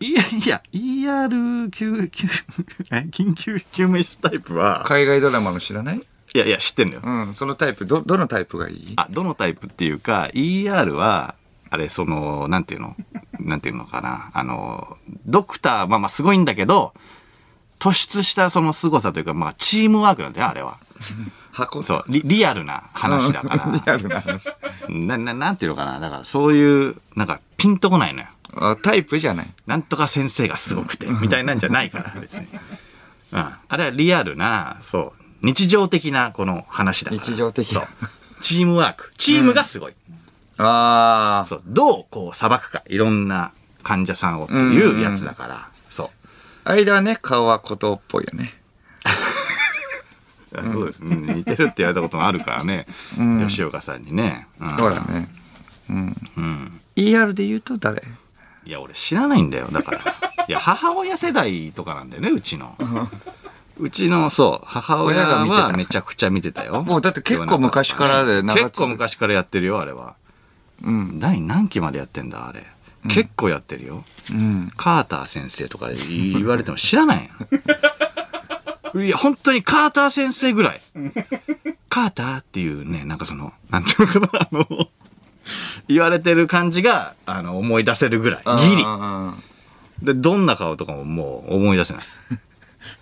[0.00, 2.28] いやいや、ER 救急、
[2.92, 3.08] え？
[3.10, 5.98] 緊急救命室タイプは、海外ドラマの知らない？
[6.34, 7.00] いやいや、知ってんのよ。
[7.02, 8.92] うん、そのタイプ、ど、どのタイプがいい？
[8.94, 11.34] あ、どのタイプっていうか、ER は、
[11.70, 12.96] あれ、その、なんていうの？
[13.40, 14.30] なんていうのかな？
[14.34, 16.92] あの、ドクター、まあまあすごいんだけど、
[17.78, 20.78] 突出したその凄さというか、まあチームワークなんだよ、あれは。
[21.52, 23.94] 箱そう、リリアルな話だかリら。
[23.94, 24.48] アルな話。
[24.88, 26.00] な、な、なんていうのかな？
[26.00, 28.26] だから、そういう、なんか、ピンとこないのよ。
[28.56, 29.50] あタイプじゃない。
[29.66, 32.46] なんとか先生がすごくて、みたいなんじゃないから、 別に。
[33.32, 33.38] うん。
[33.68, 37.22] あれはリアルな、そう、日常的なこの話だから。
[37.22, 37.82] 日常的な。
[38.40, 39.12] チームワーク。
[39.18, 39.92] チームがすごい。
[39.92, 40.14] あ
[40.58, 41.44] あ。
[41.46, 41.62] そう。
[41.66, 42.82] どうこう裁くか。
[42.88, 45.68] いろんな患者さんをっていうやつだから。
[45.90, 46.10] そ
[46.64, 46.70] う。
[46.70, 48.54] 間はね、顔はことっぽいよね。
[50.72, 51.34] そうですね。
[51.34, 52.86] 似てるって言われたこともあるからね。
[53.46, 54.46] 吉岡さんにね。
[54.60, 55.28] うんそうだね。
[55.90, 56.80] うん。
[56.96, 58.02] ER で言うと誰？
[58.64, 59.68] いや、俺知らないんだよ。
[59.70, 60.00] だから。
[60.48, 62.76] いや、母親世代とかなんだよね、うちの。
[63.78, 66.82] うちの、そう、母親親が見てたはめちゃくちゃ見てたよ。
[66.82, 70.16] もうだって結構昔からで結構昔からやってるよ、あれは。
[70.82, 71.20] うん。
[71.20, 72.64] 第何期までやってんだ、あれ。
[73.08, 74.04] 結構やってるよ。
[74.30, 74.70] うん。
[74.76, 77.30] カーター先生とか言われても知らない
[78.94, 79.00] よ。
[79.02, 80.80] いや、本当にカーター先生ぐらい。
[81.88, 84.88] カーターっていうね、なんかその、なんていうのかな、あの、
[85.88, 88.42] 言われてる感じが、あの、思い出せるぐらい。
[88.68, 88.82] ギリ。
[88.84, 89.34] あ
[90.02, 92.02] で、どんな顔とかももう思い出せない。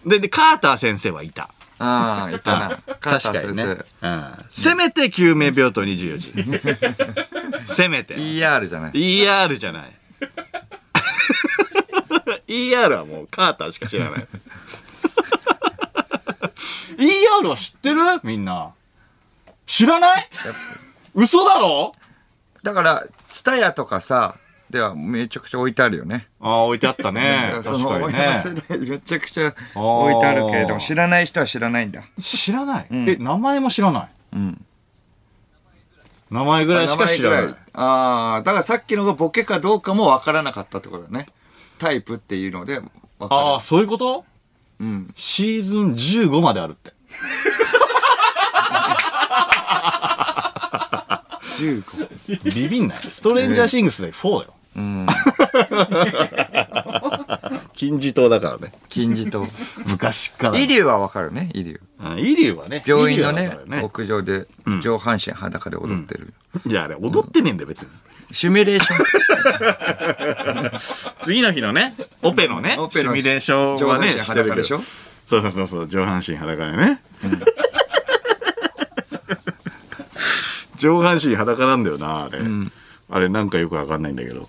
[0.06, 1.50] で、で、カーター先生はいた。
[1.78, 2.78] あ、いたな。
[3.00, 3.64] 確かにね
[4.00, 4.08] 生。。
[4.08, 4.34] うん。
[4.50, 6.32] せめて救命病棟24時。
[7.72, 8.14] せめて。
[8.16, 8.92] ER じゃない。
[8.92, 9.92] ER じゃない。
[12.48, 14.26] ER はもうカーターしか知らない。
[16.98, 18.00] ER は知ってる？
[18.22, 18.72] みんな。
[19.66, 20.28] 知らない？
[21.14, 21.92] 嘘だろ？
[22.62, 24.36] だから、ツタヤとかさ、
[24.70, 26.26] ではめちゃくちゃ置いてあるよね。
[26.40, 27.52] ああ、置いてあったね。
[27.62, 28.36] そ確かにの親。
[28.42, 32.02] 世代めちゃくちゃ置いてあるけれども、知らない人は知らないんだ。
[32.20, 34.08] 知らない、んえ、名前も知らない？
[34.32, 34.64] うん。
[36.30, 37.54] 名前ぐらいしか知らない。
[37.74, 41.26] ああ、だからさっきのがボケかどうかもわからなかったってことだね。
[41.78, 42.78] タイプっていうので
[43.18, 43.40] わかる。
[43.40, 44.24] ああ、そういうこと？
[44.80, 45.12] うん。
[45.16, 46.92] シーズン15まであるって。
[51.56, 52.54] 15。
[52.54, 52.98] ビビんない。
[53.02, 54.54] ストレンジャーシングスで4だよ。
[54.76, 55.06] うん。
[57.74, 58.72] 金字塔だからね。
[58.88, 59.46] 金字塔。
[59.86, 60.58] 昔から。
[60.58, 61.80] イリュウはわかるね、イリュウ。
[62.10, 62.82] うんイリュウはね。
[62.86, 64.46] 病院のねイリュウはだから屋上で
[64.82, 66.34] 上半身裸で踊ってる。
[66.66, 67.88] いや、あれ踊ってねえんだよ、別に。
[68.32, 70.80] シミュレーション。
[71.22, 74.82] 次の日のね、オペのね、オペのシミュレーションはね、上半身してるでしょ
[75.26, 77.02] そうそうそうそう、上半身裸でね。
[80.76, 82.40] 上半身裸なんだよな、あれ。
[83.10, 84.48] あれなんかよくわかんないんだけど。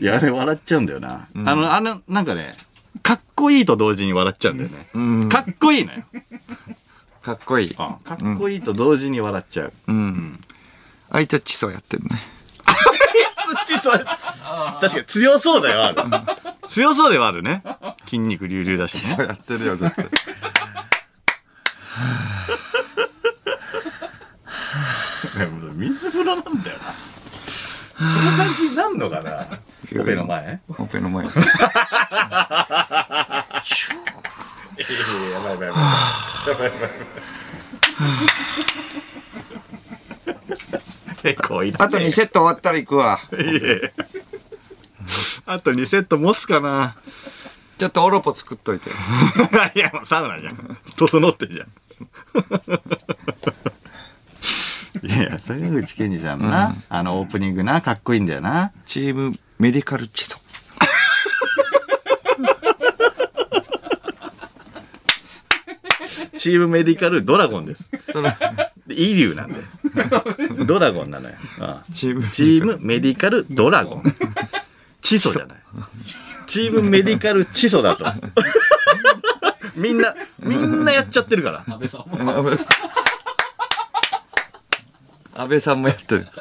[0.00, 1.28] いや、あれ笑っちゃうんだよな。
[1.34, 2.54] あの、あの、なんかね、
[3.02, 5.28] かっこいいと同時に笑っちゃうんだよね。
[5.28, 6.02] かっこいいのよ。
[7.22, 7.74] かっこいい。
[7.74, 9.72] かっこいいと同時に笑っちゃう。
[9.88, 10.40] うん。
[11.10, 12.22] あいつは基礎やってるね。
[13.66, 14.04] 土そう
[14.80, 16.02] 確かに強そうだよ、ある。
[16.68, 17.62] 強そうではあるね。
[18.04, 19.00] 筋肉隆々だしね。
[19.00, 20.06] 基礎やってるよ、絶対。
[25.76, 26.94] 水風呂なんだよな。
[27.96, 29.46] そんな感じになんのかな？
[30.00, 30.60] オペの前？
[30.78, 31.26] オペの前。
[31.26, 31.40] やば
[35.50, 35.74] いやばいやばい。
[36.48, 36.90] やばいやばい。
[41.22, 43.18] 結構いらあと2セット終わったら行くわ。
[45.46, 46.96] あと2セット持つかな
[47.78, 48.90] ちょっとオロポ作っといて。
[49.74, 50.78] いや、もうサウナじゃん。
[50.96, 51.68] 整ってるじゃん。
[55.82, 58.72] 口健二さんもな、あのオープニングな、かっこいいんだよな。
[58.86, 60.40] チームメディカル基礎。
[66.36, 67.88] チームメディカルドラゴンです。
[68.86, 69.62] でイリュウなんで。
[70.66, 71.36] ドラゴンなのよ。
[71.58, 74.02] ああチームチームメディカルドラゴン。
[75.00, 75.58] チソじゃない。
[76.46, 78.04] チームメディカルチソだと。
[79.74, 81.64] みんな、みんなやっちゃってるから。
[81.66, 81.88] 安倍
[85.36, 86.28] 安倍さんもやってる。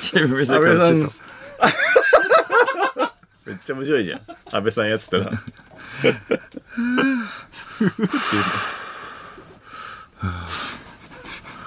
[0.00, 1.10] チームメディカル基礎。
[3.46, 4.20] めっちゃ面白いじゃん。
[4.50, 5.30] 安倍さんやってたら。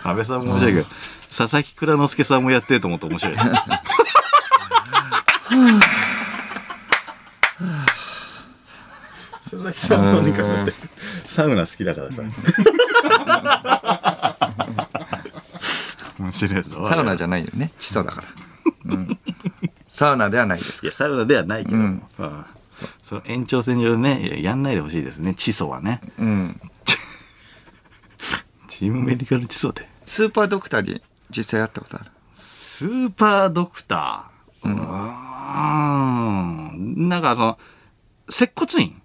[0.03, 0.87] 安倍さんも面白いけど、
[1.35, 3.35] 佐々木蔵之介さんもやってると思って面白い。
[9.45, 10.73] 佐々木さんもなんかだって
[11.25, 12.23] サウナ好きだからさ。
[16.33, 16.85] 面白いぞ。
[16.85, 17.71] サウナじゃないよね。
[17.79, 18.27] 基礎だから。
[18.85, 19.17] うん
[19.87, 21.83] サウナではないですいや、サウナではないけども、
[22.17, 22.45] うん
[23.03, 26.01] その延長線上でね、いややんないでほしいですね、チソはね。
[26.17, 26.59] うん。
[28.67, 29.87] チームメディカルチソで。
[30.05, 32.11] スーパードクターに実際会ったことある？
[32.35, 34.69] スーパードクター？
[34.69, 34.75] うん。
[37.07, 37.59] なんかあの、
[38.29, 38.99] 接骨院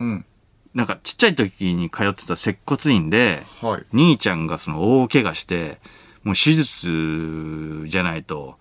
[0.00, 0.24] うん。
[0.72, 3.84] なんかちっちゃい時に通ってた接骨院で、はい。
[3.92, 5.80] 兄ちゃんがその大怪我して、
[6.24, 8.58] もう手術じゃないと、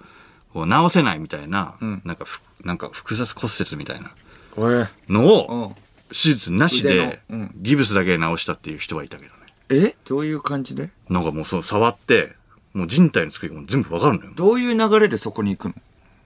[0.54, 4.12] こう治せないみたいな、うんなんかふ、なんか複雑骨折みたいな
[4.56, 4.88] おえ。
[5.10, 5.84] のを、うん。
[6.10, 9.34] 手術なしで腕のうんギブスだけで治したっていう人はいたけどね。
[9.70, 9.96] え？
[10.06, 10.92] どういう感じで？
[11.10, 12.36] なんかもうそう触って、
[12.74, 14.32] もう人体の作りがもう全部わかるのよ。
[14.36, 15.76] どういう流れでそこに行くの？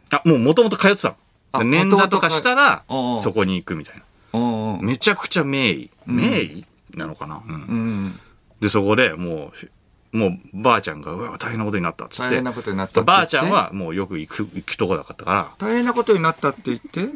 [0.09, 1.15] あ、もう元々通ってたの。
[1.53, 4.01] あで捻挫とかしたらそこに行くみたいな。
[4.33, 4.85] うんうん。
[4.85, 5.89] めちゃくちゃ名医。
[6.05, 8.19] 名医なのかな、うんうん。
[8.59, 9.69] で、そこでもう、
[10.17, 12.21] もうばあちゃんが、うわ、大変なことになったっつって。
[12.23, 17.15] 大変なことになったばあちゃんはもうよく行く、行くとこだったから、大変なことになったって言って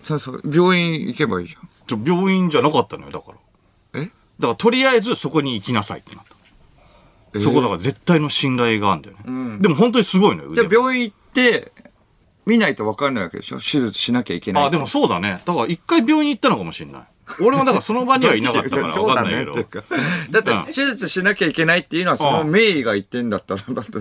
[0.00, 0.42] そうそう。
[0.44, 3.32] 病院行けばいいじちょ病院じゃなかったのよ、だか
[3.94, 4.00] ら。
[4.00, 4.04] ゃん。
[4.04, 4.06] え？
[4.06, 4.16] だか
[4.48, 6.34] らとりあえずそこに行きなさいってなった。
[7.34, 7.38] え？
[7.38, 9.30] ーそこだから絶対の信頼があるんだよね。
[9.30, 10.54] んでも本当にすごいのよ。
[10.54, 11.72] じゃあ腕が病院行って、
[12.44, 13.58] 見ないと分かんないわけでしょ？
[13.58, 14.64] 手術しなきゃいけない。
[14.64, 15.40] あ、でもそうだね。
[15.44, 17.02] だから一回病院行ったのかもしれない。
[17.40, 19.84] 俺もだからその場にはいなかったからそうだ分かんないけど。
[20.30, 23.92] だって、手術しなきゃいけないっていうのは、その名医が言ってんだったら、だって、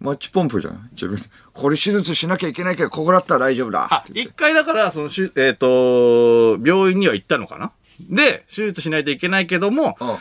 [0.00, 0.88] マッチポンプじゃん。
[0.92, 1.18] 自分、
[1.52, 4.04] これ手術しなきゃいけないけど、ここだったら大丈夫だ。
[4.12, 7.72] 一回だから、その、しゅえっ、と、病院には行ったのかな？
[8.00, 10.16] で、手術しないといけないけども、うん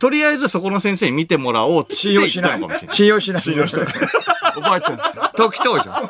[0.00, 2.88] とりあえずそこの先生に見てもらおうって信用しない言ったのかもしれ。
[2.88, 2.96] ない。
[2.96, 3.42] 信用しない。
[3.42, 3.86] 信用しない。
[4.56, 4.98] おばあちゃん、
[5.36, 6.08] 時藤じゃん。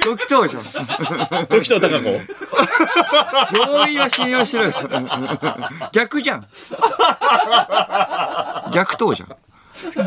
[0.00, 1.46] 時藤じゃん。
[1.46, 2.20] 時藤孝子。
[3.58, 4.72] 病院は信用しろよ。
[5.92, 6.46] 逆じゃん。
[8.72, 9.36] 逆藤じゃん。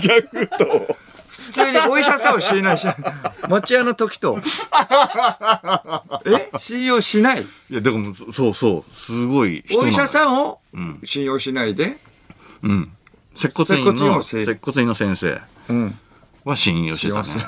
[0.02, 0.98] 逆と。
[1.28, 2.96] 普通にお医者さんを信頼しない。
[3.50, 4.40] 町屋の時と。
[6.26, 6.50] え？
[6.58, 7.42] 信用しない？
[7.42, 11.98] いや、でも、そうそう、すごい人お医者さんをん信用しないで？
[12.64, 12.92] うん。
[13.36, 15.42] 接骨院の、接骨院もせ接骨院の先生うん。
[16.46, 17.44] は信用してた信ね。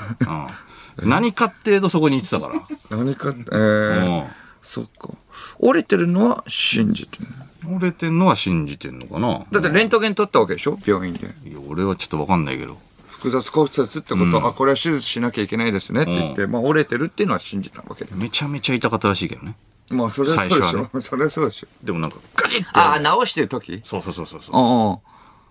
[1.00, 1.08] うん。
[1.08, 2.96] 何かっていうとそこに行ってたから。
[2.96, 4.28] 何かって、えうーん。
[4.62, 5.10] そっか。
[5.58, 7.26] 折れてるのは信じてる。
[7.66, 10.78] 折れてんのは信じてんのかなだってレントゲン取ったわけでしょ？
[10.84, 11.26] 病院で。
[11.46, 12.76] いや俺はちょっとわかんないけど。
[13.08, 18.14] 複雑骨折ってこと、あ、これは手術しなきゃいけないですねって言って、まあ折れてるっていうのは信じたわけで。
[18.14, 19.56] めちゃめちゃ痛かったらしいけどね。
[19.90, 20.90] まあそれはそうでしょ。
[21.00, 21.66] それはそうでしょ。
[21.82, 23.82] でもなんかガリッてああ、直してる時？
[23.84, 24.56] そうそうそうそうそう。
[24.56, 24.98] うんうん。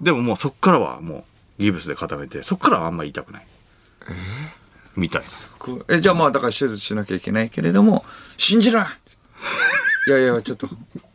[0.04, 1.24] でももうそっからはもう
[1.60, 3.48] ギブスで固めて、そっからはあんまり痛くない。
[4.96, 5.28] みたいな。
[5.60, 8.06] こうえ、じゃあまあだから手術しなきゃいけないけれども、
[8.38, 8.98] 信じるな
[10.08, 10.68] いやいや、ちょっと。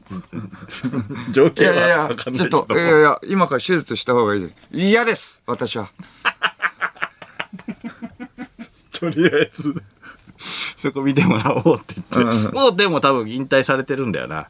[1.32, 2.98] 状いやいやいや、ちょっと、いやいや。
[3.00, 4.54] や、今から手術した方がいいです。
[4.70, 5.88] 嫌です私は。
[8.92, 9.74] とりあえず、
[10.76, 12.18] そこ見てもらおうって言って。
[12.54, 14.48] もうでも多分引退されてるんだよな。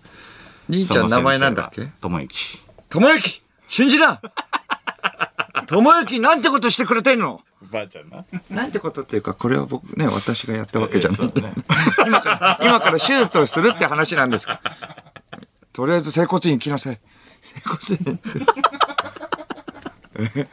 [0.68, 1.86] 兄ちゃん名前なんだっけ？
[2.00, 2.60] ともゆき。
[2.88, 4.20] ともゆき信じな
[5.66, 7.40] ともゆきなんてことしてくれてんの？
[7.70, 8.24] ばあちゃんな。
[8.50, 11.42] なんてことっていうか、これは僕ね、私がやったわけじゃないんで。
[12.06, 14.60] 今から、今から手術をするって話なんですか。
[15.72, 17.00] とりあえず整骨院行きなさい。
[17.40, 17.78] 整骨
[18.10, 18.20] 院
[20.36, 20.48] え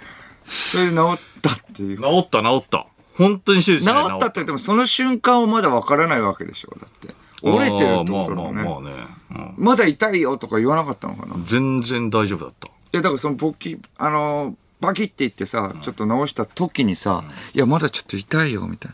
[0.45, 1.97] それで治ったっていう。
[1.97, 2.87] 治治った治った。
[3.17, 6.75] 本当に手術してないったって言っても、その瞬間はまだわからないわけでしょ。
[6.79, 7.13] だって。
[7.43, 8.63] 折れてるってことだもんね。
[8.63, 9.05] まあまあまあね。
[9.31, 11.35] うんまだ痛いよとか言わなかったのかな？
[11.35, 12.69] い全然大丈夫だった。
[12.91, 18.91] や、だからその勃起、あのーバキって言ってさ、ちょっと直した時にさ、いや、まだちょっと痛いよ、みたい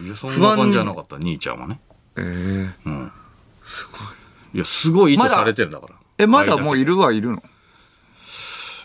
[0.00, 0.06] な。
[0.06, 1.80] いや、そんな感じじゃなかった、兄ちゃんはね。
[2.16, 3.12] ええうん。
[3.62, 4.00] すごい。
[4.54, 5.94] いや、すごい意図されてるんだから。
[6.18, 7.42] え、まだもういいるはいるの？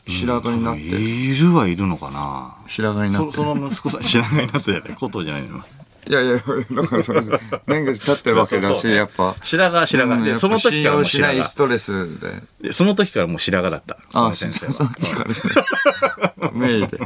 [0.06, 1.00] 白髪になってる。
[1.00, 3.32] いるはいるのかな白髪になってる。
[3.32, 4.82] そその息子さん、白髪になってない。
[4.96, 5.64] ことじゃないの。
[6.08, 7.22] いやいや、だからそれ、
[7.68, 9.36] 年月経ってるわけだし、やっぱ。
[9.44, 10.24] 白髪は白髪。
[10.24, 11.56] で、その時からもう白髪いス。
[11.56, 12.42] トレスで。
[12.62, 13.98] でその時からもう白髪だった。
[14.12, 14.90] そあ、のそ先生は。
[14.90, 16.52] の時からね。
[16.54, 16.98] メイで。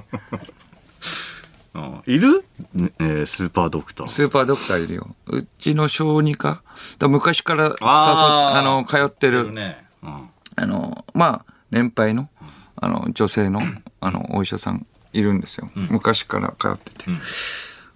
[1.73, 4.07] うんいるねえースーパードクター。
[4.07, 5.15] スーパードクターいるよ。
[5.27, 6.61] うちの小児科。
[6.97, 9.85] だ昔からあーあの、通ってる、ね。
[10.01, 10.29] うん。
[10.55, 12.29] あの、まあ、年配の、
[12.77, 13.61] あの、女性の、
[13.99, 15.69] あの、お医者さんいるんですよ。
[15.75, 17.05] 昔から通ってて。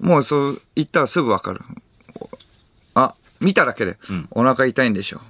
[0.02, 1.62] もうそう、行ったらすぐわかる。
[2.96, 3.98] あ、見ただけで、
[4.32, 5.22] お腹痛いんでしょ。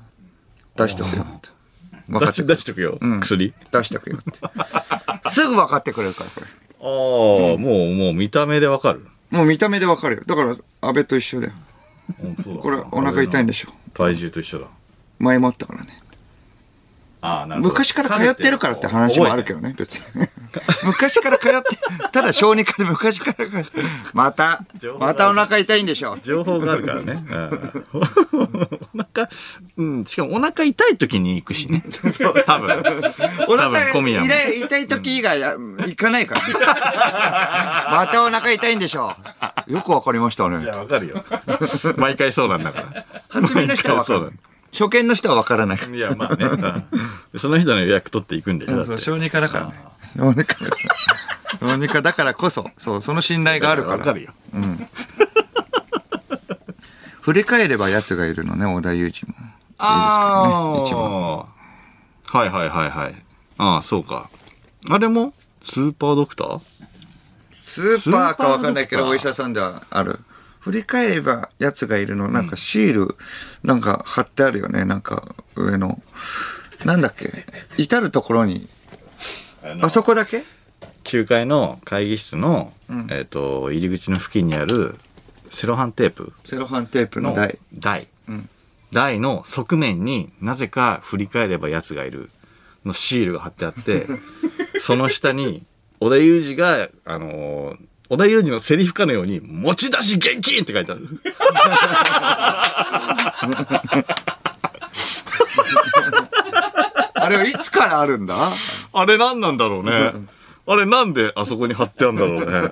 [0.78, 1.50] 出しとくよって。
[2.08, 2.98] 分かってく出しとくよ。
[3.20, 3.54] 薬？
[3.72, 5.30] 出しとくよって。
[5.30, 6.48] すぐ分かってくれるから、これ。
[6.48, 9.06] ああ、もう、もう見た目でわかる。
[9.30, 10.24] もう見た目で分かるよ。
[10.26, 11.54] だから、安倍と一緒だよ。
[12.10, 13.70] だこれ、お腹痛いんでししょ。
[13.94, 14.68] 体重と一緒だ。
[15.20, 16.01] 前もあったからね。
[17.22, 17.74] ああ、なるほど。
[17.74, 20.04] 昔から通ってるからって話もあるけどね、別に。
[20.86, 21.64] 昔から通って、
[22.12, 23.70] ただ小児科で昔から通って、
[24.14, 24.64] また
[25.00, 26.18] またお腹痛いんでしょ。
[26.22, 27.24] 情報があるからね。
[27.30, 27.62] うん、
[29.00, 29.30] お腹、
[29.78, 31.84] うん、しかもお腹痛い時に行くしね。
[32.46, 32.84] 多分。
[33.48, 36.54] お多分腹小宮も痛い時以外や行かないから、ね。
[37.92, 39.16] またお腹痛いんでしょ。
[39.68, 40.66] よくわかりましたね。
[40.66, 41.24] わかるよ。
[41.98, 43.06] 毎回そうなんだから。
[43.30, 44.51] 初めの人はわかる毎回。
[44.72, 45.78] 初見の人はわからない。
[45.78, 46.46] いや、まあね。
[46.46, 48.72] うんその人の予約取っていくんだよ。
[48.72, 48.78] ら。
[48.78, 49.74] だってそう、小児科だからね。
[50.18, 50.78] 小児科だか
[51.62, 51.68] ら。
[51.76, 53.98] 小児科だからこそ、そう、その信頼があるから。
[53.98, 54.34] わかるよ。
[57.22, 59.36] 振り返れば奴がいるのね、織田裕二も。
[59.78, 61.46] あいいですけどね一番
[62.34, 63.16] はいはいはいはい。
[63.58, 64.30] ああ、そうか。
[64.90, 66.62] あれもスーパードクター？
[67.54, 70.20] スーパーかわかんないけど、スーパードクターお医者さんではある。
[70.62, 73.16] 振り返れば奴がいるの、なんかシール、
[73.64, 76.02] なんか貼ってあるよね、なんか上の。
[76.86, 77.32] なんだっけ？
[77.78, 78.70] 至るところに。
[79.82, 80.44] あそこだけ
[81.04, 82.74] ？9階の会議室の、
[83.10, 84.96] えっ、と、入り口の付近にある
[85.50, 86.32] セロハンテープ。
[86.44, 87.58] セロハンテープのの台。
[87.74, 88.08] 台。
[88.30, 88.48] ん。
[88.94, 92.30] 台の側面になぜか振り返れば奴がいる。
[92.86, 94.06] のシールが貼ってあって、
[94.80, 95.64] その下に
[96.00, 97.78] 織田裕二が、あのー
[98.12, 101.08] 織田裕二のセリフかのように、持ち出し現金って書いてある。
[107.14, 108.36] あれはいつからあるんだ？
[108.92, 110.12] あれ何なんだろうね。
[110.68, 112.70] あれなんであそこに貼ってあるんだろうね。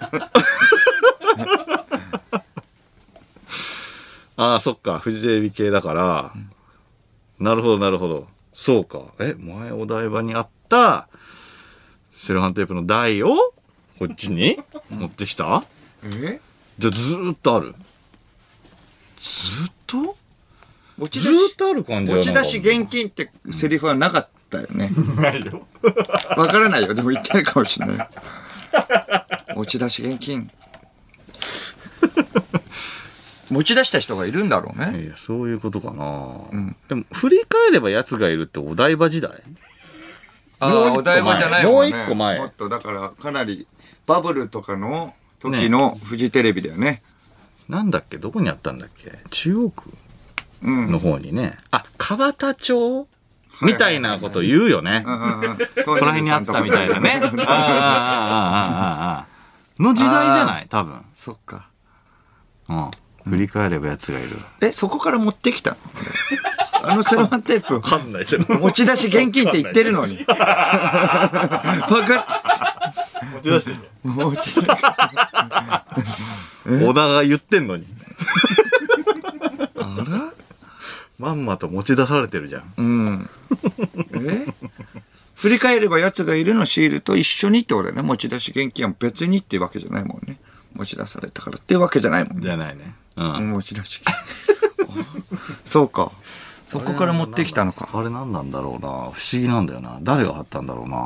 [4.36, 5.00] ああ、そっか。
[5.00, 6.34] フジテレビ系だから。
[7.40, 8.28] なるほど、なるほど。
[8.54, 9.00] そうか。
[9.20, 11.08] え、前お台場にあった、
[12.18, 13.54] セロハンテープの台を、
[14.00, 14.58] こっちに？
[14.90, 15.66] 持ってきた？
[16.04, 16.40] え？
[16.80, 17.76] じゃあずーっとある？
[19.20, 20.16] ずーっと？
[20.98, 24.90] 持ち出し、ずーっとある感じ持ち出し現金金ってセリフはなかったよね。
[25.18, 25.68] ないよ。
[26.38, 26.94] わからないよ。
[26.94, 28.10] でも言ってるかもしれない。
[29.56, 30.50] 持ち出し現金。
[33.50, 35.04] 持ち出した人がいるんだろうね。
[35.04, 36.40] いや、そういうことかな、
[36.88, 39.32] でも、振り返れば奴がいるってお台場時代？
[40.60, 41.96] あお台場じゃないもんね。
[41.96, 42.40] もう一個前。
[42.40, 43.68] もっとだからかなり
[44.06, 46.86] バブルとかの時のフジテレビだよね。
[46.86, 47.02] ね
[47.70, 48.18] なんだっけ？
[48.18, 49.20] どこにあったんだっけ？
[49.30, 49.92] 中央区
[50.64, 51.44] の方にね。
[51.44, 53.08] うん、あ、川田町？
[53.62, 55.04] みたいなこと言うよね。
[55.06, 57.20] この辺にあったみたいなね。
[59.80, 60.68] の時代じゃない？
[60.70, 61.02] 多分。
[61.14, 61.70] そっか。
[62.70, 62.92] うん。
[63.26, 64.30] 振り返ればやつがいる。
[64.62, 65.78] え、そこから持ってきたの？
[66.82, 68.60] あのセロハンテープかんないけど。
[68.60, 70.24] 持ち出し現金って言ってるのに。
[70.26, 72.26] バカ
[73.34, 73.72] 持ち出して
[74.04, 74.68] 持ち出し。
[76.66, 77.86] 小田が言ってんのに。
[79.76, 80.34] あら？
[81.18, 82.74] まんまと持ち出されてるじゃん。
[82.78, 83.30] うん。
[84.14, 84.46] え？
[85.36, 88.02] 振り返れば奴がいるのシールと一緒にってことだよね。
[88.02, 90.38] 持ち出し現金は別にっていうわけじゃないもんね。
[90.74, 92.44] 持ち出されたからっていうわけじゃないもんね。
[92.44, 92.94] じゃないね。
[93.16, 93.52] うん。
[93.52, 94.02] 持ち出し
[95.64, 96.12] そうか。
[96.70, 97.90] そこから持ってきたのか。
[97.94, 98.90] あれ何なんだろうな。
[98.90, 99.98] 不思議なんだよな。
[100.04, 100.98] 誰が貼ったんだろうな。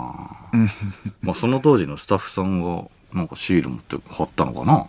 [1.24, 2.84] まあその当時のスタッフさんが
[3.14, 4.88] なんかシール持って貼ったのかな。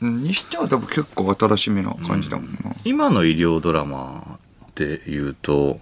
[0.00, 2.74] うんにしては多分結構新しめな感じだもんな。
[2.86, 5.78] 今の医療ドラマっていうと、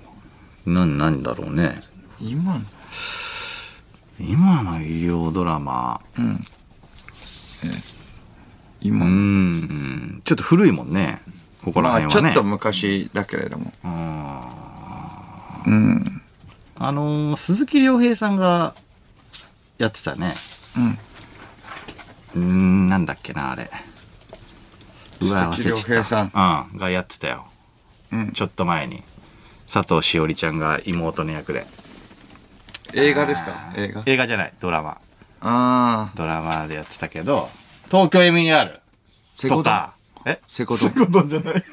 [0.67, 1.81] 何、何だろうね。
[2.21, 2.61] 今の？
[4.19, 6.45] 今の医療ドラマ、うん。
[8.81, 9.11] 今の？
[9.13, 11.23] ん、ちょっと古いもんね。
[11.65, 12.35] ここらまあ辺はね。
[12.35, 13.73] ちょっと昔だけれども。
[13.85, 16.23] あうん。
[16.77, 18.75] あのー鈴木亮平さんが
[19.79, 20.35] やってたね。
[20.77, 20.99] うん。
[22.35, 23.71] うーん、なんだっけな、あれ。
[25.21, 25.77] うわ、忘鈴木亮。
[25.77, 26.33] 平さん
[26.73, 27.47] うん、がやってたよ。
[28.13, 28.33] うん。
[28.33, 29.03] ちょっと前に。
[29.73, 31.67] 佐藤しおりちゃんが妹の役で。
[32.95, 33.73] 映画ですか？
[33.77, 34.03] 映画？
[34.05, 34.91] 映画じゃない、ドラマ。
[34.91, 34.99] あ
[35.41, 36.13] あ。
[36.15, 37.49] ドラマでやってたけど、
[37.87, 38.81] 東京 MER。
[39.49, 39.95] とか、
[40.27, 40.41] え？
[40.49, 40.91] セコドン。
[40.93, 41.65] コドンじゃない。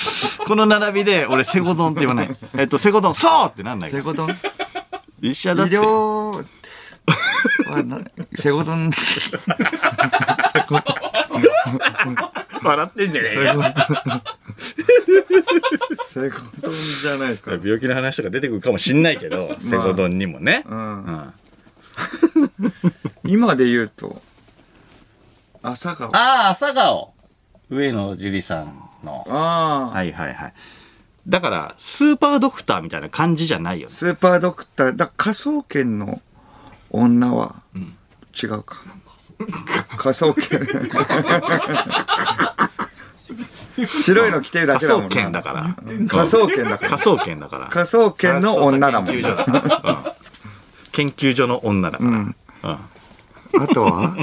[0.46, 2.36] この並びで俺セゴドンって言わない。
[2.56, 4.36] えっと、セゴドン、そうってなんないからセコドン？
[5.22, 5.76] 医医者だって。
[5.76, 6.44] 療
[7.68, 8.00] はな、
[8.34, 8.90] セコドン。
[12.62, 13.62] 笑ってんじゃねえよ。
[16.04, 17.52] セコドンじゃないか。
[17.52, 20.64] 病気の話とか出てくるかもしんないけど、セゴドンにもね。
[20.66, 20.70] う。
[20.70, 21.34] うんん。
[23.24, 24.20] 今で言うと、
[25.62, 26.14] 朝顔。
[26.16, 27.09] ああ、朝顔。
[27.70, 29.24] 上野樹里さんの。
[29.28, 29.96] ああ。
[29.96, 30.54] はいはいはい。
[31.28, 33.94] だから、スーパードクターみたいな感じじゃないよね。
[33.94, 36.20] スーパードクター、だ科捜研の
[36.90, 37.96] 女はん
[38.34, 38.82] 違うか。
[39.96, 40.68] 科捜研。
[44.02, 45.62] 白いの着てるだ科けだもん捜研だから。
[46.08, 46.90] 科捜研だから。
[46.90, 47.68] 科捜研だから。
[47.68, 49.14] 科捜研の女だもん。
[49.14, 49.52] 研究所だか
[49.82, 49.92] ら。
[49.92, 50.12] うん
[50.92, 52.10] 研究所の女だから。
[52.10, 52.34] うんうん
[53.62, 54.16] あとは？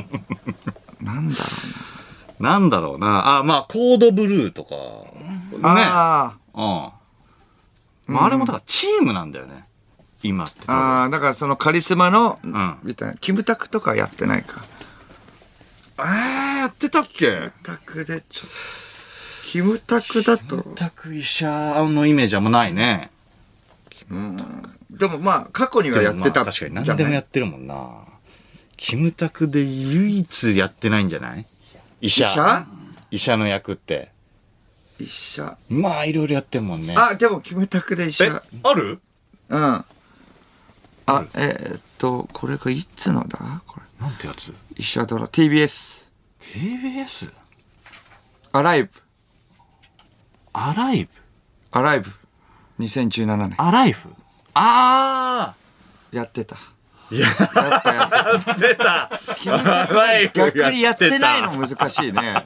[1.02, 1.97] なんだろな
[2.60, 3.40] んだろうな。
[3.40, 4.76] あ、まあ、コードブルーとか。
[5.52, 5.60] うね。
[5.62, 6.38] な。
[6.54, 6.92] あ
[8.08, 8.14] うん。
[8.14, 9.66] まあ、あれもだからチームなんだよね。
[10.24, 10.76] 今って多あ。
[10.76, 10.86] 分。
[10.86, 13.16] ああ、だからそのカリスマの、んみたいな。
[13.16, 14.64] キムタクとかやってないか。
[16.00, 17.14] えー、やってたっけ？
[17.16, 21.50] キムタクでちょっと、キムタクだと、全く医者
[21.90, 23.12] のイメージはもうないね。
[24.90, 27.90] でもまあ過去にはやってた確かに何でもやってるもんな。
[28.78, 31.46] キムタクで唯一やってないんじゃない？
[32.02, 32.28] 医者。
[32.28, 32.66] 医者？
[33.12, 34.12] 医者の役って。
[35.00, 35.58] 医者。
[35.70, 36.96] まあ、いろいろやってんもんね。
[36.98, 39.00] あ、でもキムタクで医え者。、ある？
[39.50, 39.62] うん。
[39.64, 39.86] あ、
[41.36, 43.62] えーっと、これがいつのだ？
[43.66, 44.06] これ。
[44.06, 44.54] なんてやつ？
[44.76, 46.10] 医者ドラ、TBS。
[46.54, 47.32] ?TBS?
[48.52, 48.90] アライブ。
[50.54, 51.10] アライブ
[51.72, 52.12] アライブ。
[52.80, 53.56] 2017年。
[53.58, 54.10] アライフ
[54.54, 55.56] あ
[56.12, 56.58] やってた。
[57.12, 57.34] あいや、や
[57.78, 58.10] ったやっ
[58.48, 58.54] た。
[58.56, 59.20] 出た
[60.34, 62.46] 逆にやってないの難しいね。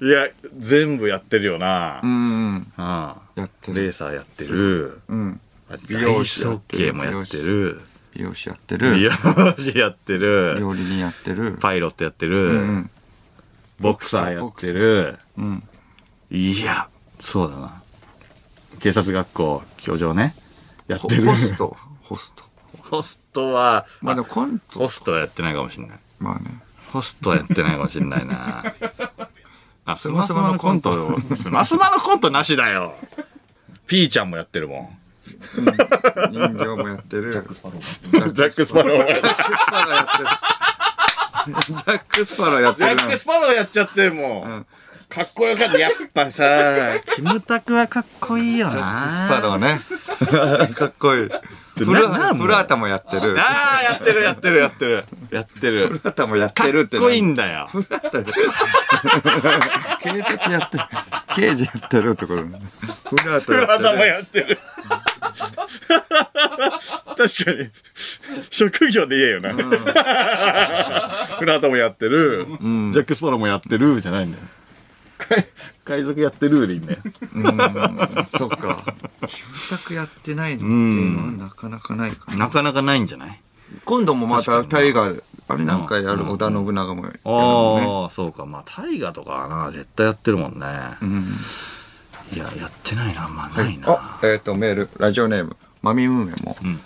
[0.00, 0.28] いや、
[0.58, 2.00] 全部やってるよな。
[2.02, 2.54] ううん。
[2.54, 2.72] ん。
[2.76, 3.82] やってる。
[3.82, 5.00] レーサーやってる。
[5.08, 5.40] うん。
[5.88, 6.92] 美容師やってる。
[6.94, 7.36] 美容師
[8.48, 9.02] やって美る。
[9.02, 10.56] 容師やってる。
[10.60, 11.58] 料理人やってる。
[11.60, 12.52] パイロットやってうる。
[12.62, 12.90] ん。
[13.80, 15.18] ボクサーやってる。
[15.36, 15.62] うん。
[16.30, 16.88] いや、
[17.18, 17.82] そうだな。
[18.80, 20.34] 警察学校教場ね。
[20.86, 21.24] やってる。
[21.24, 21.76] ホスト。
[22.08, 22.44] ホスト。
[22.90, 24.78] ホストは、まあでもコント。
[24.80, 25.98] ホストはやってないかもしれない。
[26.18, 26.62] まあね。
[26.92, 28.64] ホストはやってないかもしれないな。
[29.84, 32.94] あ、スマススマのコント、スマスマのコントなしだよ。
[33.86, 34.98] ピーちゃんもやってるもん。
[36.30, 37.32] 人形もやってる。
[37.32, 38.32] ジャック・スパロー。
[38.32, 39.14] ジャック・スパロー。
[39.14, 40.26] ジャック・スパローやってる。
[41.68, 42.96] ジャック・スパローやってるな。
[42.96, 44.66] ジャック・スパローやっちゃってもう、
[45.08, 45.78] かっこよかった。
[45.78, 46.44] やっぱさ、
[47.14, 49.04] キムタクはかっこいいよジャッな。
[49.06, 49.80] ク・スパローね。
[50.74, 51.30] かっこいい。
[51.84, 53.36] プラななプラータもやってる。
[53.38, 55.04] ああ、やってるやってるやってる。
[55.30, 55.88] やってプる。
[55.88, 57.68] ラータもやっかてるってっこいいんだよ。
[57.70, 58.32] プラータで
[60.02, 60.84] 警察やってる。
[61.34, 62.44] 刑事やってるところ。
[62.44, 64.48] プラータプラダもやってる。
[64.48, 64.58] やってる。
[67.16, 67.70] 確かに。
[68.50, 69.54] 職業で言えよな。
[71.38, 72.46] プラダもやってる。
[72.46, 74.00] ジャック・スパローもやってる。
[74.00, 74.44] じゃないんだよ。
[75.84, 76.98] 海賊やってルーでいいんだよ。
[77.34, 77.40] う
[78.22, 78.84] んそっか。
[79.26, 82.36] キムタクやってないっていうのはなかなかないかな。
[82.38, 83.40] なかなかないんじゃない？
[83.84, 85.14] 今度もまた大河
[85.48, 87.86] あれ何回やる織田信長もやるのね。
[88.04, 88.46] ああ、そうか。
[88.46, 90.66] まあ、大河とかはな、絶対やってるもんね。
[91.02, 91.36] うん。
[92.32, 93.86] いや、やってないな、あんまないな。
[93.90, 94.90] あえっ、とメール。
[94.98, 95.56] ラジオネーム。
[95.82, 96.80] マミムーメンもん。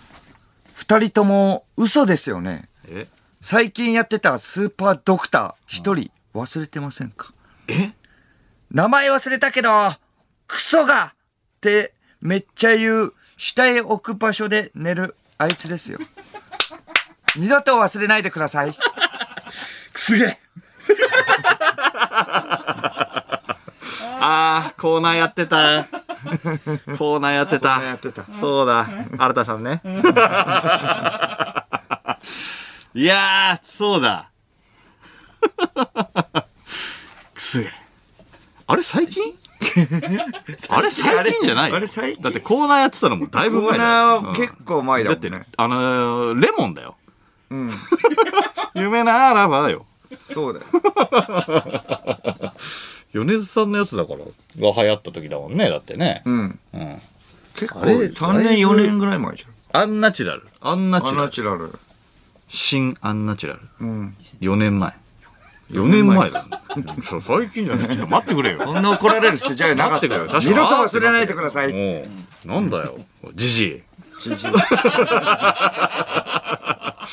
[0.74, 2.68] 二人とも嘘ですよね。
[2.86, 3.08] え？
[3.40, 5.54] 最近やってたスーパードクター。
[5.66, 7.32] 一人忘れてませんか？
[7.68, 7.92] え？
[8.72, 9.68] 名前忘れたけど
[10.48, 11.92] クソがって
[12.22, 15.98] めっちゃ言う下へ置く場所で寝るあいつですよ
[17.36, 18.74] 二度と忘れないでください
[19.94, 20.38] すげえ
[24.24, 25.84] ああ、コーナーやってた。
[26.96, 27.82] コーナーやってた。
[27.82, 28.88] やってたそうだ。
[29.18, 29.82] 新田さんね。
[32.94, 34.30] いやー、そうだ。
[37.34, 37.81] くすげ。
[38.72, 39.22] あれ最近？
[40.70, 42.22] あれ最近じゃないあれ最近？
[42.22, 43.90] だってコーナーやってたのもだいぶコー前だよ。
[43.90, 46.96] ナーうん結構前だだってもんね、あのーレモンだよ。
[47.50, 47.70] うん
[48.74, 49.84] 夢ならばよ。
[50.16, 50.66] そうだよ
[53.12, 54.24] 米津さんのやつだから、が
[54.82, 56.22] 流行った時だもんね、だってね。
[56.24, 57.02] うんうん。
[57.54, 60.48] 結構あれ3年4年ぐらい前じアンナチュラル。
[60.62, 61.02] アンナ。
[61.02, 61.70] チュラル
[62.48, 63.60] 新アンナチュラル。
[63.80, 64.94] うん4年前。
[65.72, 66.44] 4年前だよ。
[67.22, 67.88] 最近じゃない。
[67.88, 68.58] ちょっと待ってくれよ。
[68.58, 70.26] こんな怒られる筋合いなか待ってくれよ。
[70.26, 72.04] ったよ二度と忘れないでくださいも
[72.44, 72.98] う、なんだよ。
[73.34, 73.82] じじい。
[74.18, 74.50] じじい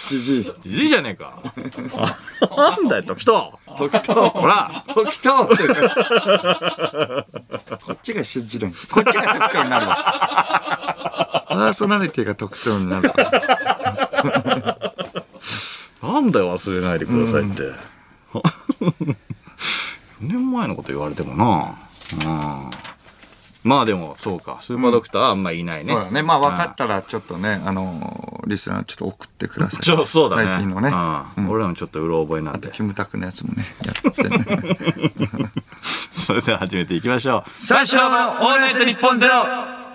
[0.10, 1.42] じじいじじいじゃねえか。
[2.56, 3.60] なんだよ、時と。
[3.78, 4.84] 時とほら。
[4.88, 5.32] 時と
[7.86, 13.16] こっちが信じないこっちが時とになるわパーソナリティが時とになるわ
[16.02, 17.99] なんだよ、忘れないでくださいって。
[18.82, 19.16] 4
[20.22, 21.76] 年前のこと言われてもな。
[22.26, 22.30] う
[22.66, 22.70] ん。
[23.64, 24.58] まあでも、そうか。
[24.62, 25.94] スーパードクターはあんまいないね。
[25.94, 30.46] そうだねまあ分かったらちょっとねあのリスナーちょっと送ってくださいちょ そうだね。
[30.46, 30.90] 最近のね
[31.38, 32.72] うん俺らもちょっとうろ覚えなんで。
[32.72, 35.52] キムタクのやつもねやってね
[36.14, 37.52] それでは始めていきましょう。
[37.56, 39.89] 最初のオールナイトニッポンゼロ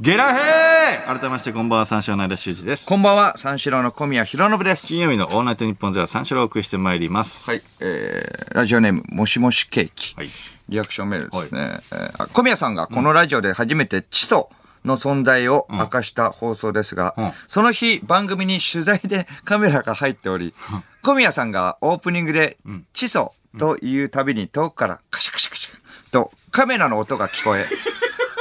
[0.00, 2.84] ゲラヘー改めましてこんばんは、三四郎の間修二です。
[2.84, 4.88] こんばんは三四郎の小宮浩信です。
[4.88, 7.48] 金曜日のオールナイトニッポンゼロ三四郎をお送りしてまいります。
[7.48, 10.30] はい、えー、ラジオネームもしもしケーキ、はい。
[10.68, 14.50] リアクションメールですね、えーあ小宮さんがこのラジオで初めてチソ
[14.84, 17.30] の存在を明かした放送ですが、うん。
[17.46, 20.54] その日番組に取材で カメラが入っており、
[21.02, 22.56] 小宮さんがオープニングで
[22.94, 27.68] チソというたびに遠くからカシャカシャカシャとカメラの音が聞こえ、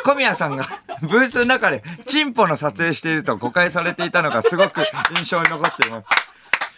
[0.03, 0.65] 小宮さんが
[1.01, 4.81] ブースの中でチンポの撮影していると誤解されていたのがすごく
[5.17, 6.09] 印象に残っています。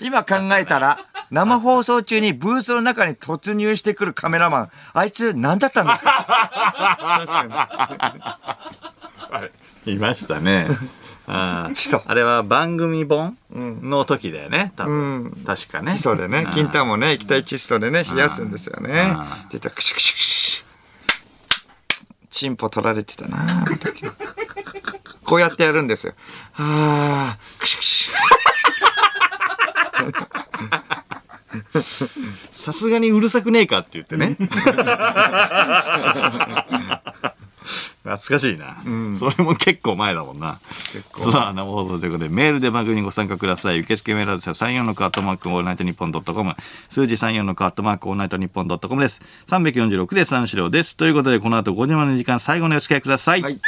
[0.01, 0.99] 今考えたら、
[1.31, 7.15] 生放送中にブースの中に突入してくるカメラマン、あいつ何だったんですか？
[9.85, 10.67] いましたね。
[11.27, 11.71] あ
[12.05, 15.31] あれは番組本の時だよね、多分。
[15.45, 15.93] 確かね。
[15.93, 19.15] チソでね、金玉もね、液体窒素でね、冷やすんですよね
[19.49, 20.54] クシュクシュクシュ。
[22.35, 24.03] チンポ取られてたな、あの時。
[25.23, 26.13] こうやってやるんですよ。
[26.57, 28.13] あ、クシュクシュ。
[32.51, 34.35] さすがにうるさくねえかって言ってね。
[38.05, 38.77] 懐かしいな、
[39.17, 40.59] それも結構前だもんな。
[41.31, 43.79] さあ、生放送ということで、メールで番組にご参加ください。
[43.79, 46.55] 受付メールアドレスは34のカートマークオールナイトニッポンドットコム。
[46.89, 49.23] 数字34のカートマークオールナイトニッポンドットコムです。
[49.47, 50.95] 346で三四郎です。
[50.95, 53.41] ということで、この後5時までの時間、最後にお付き合いください。
[53.41, 53.59] はい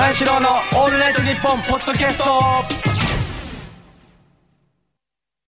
[0.00, 0.48] 三四郎の
[0.82, 2.89] オールナイトニッポンポッドキャスト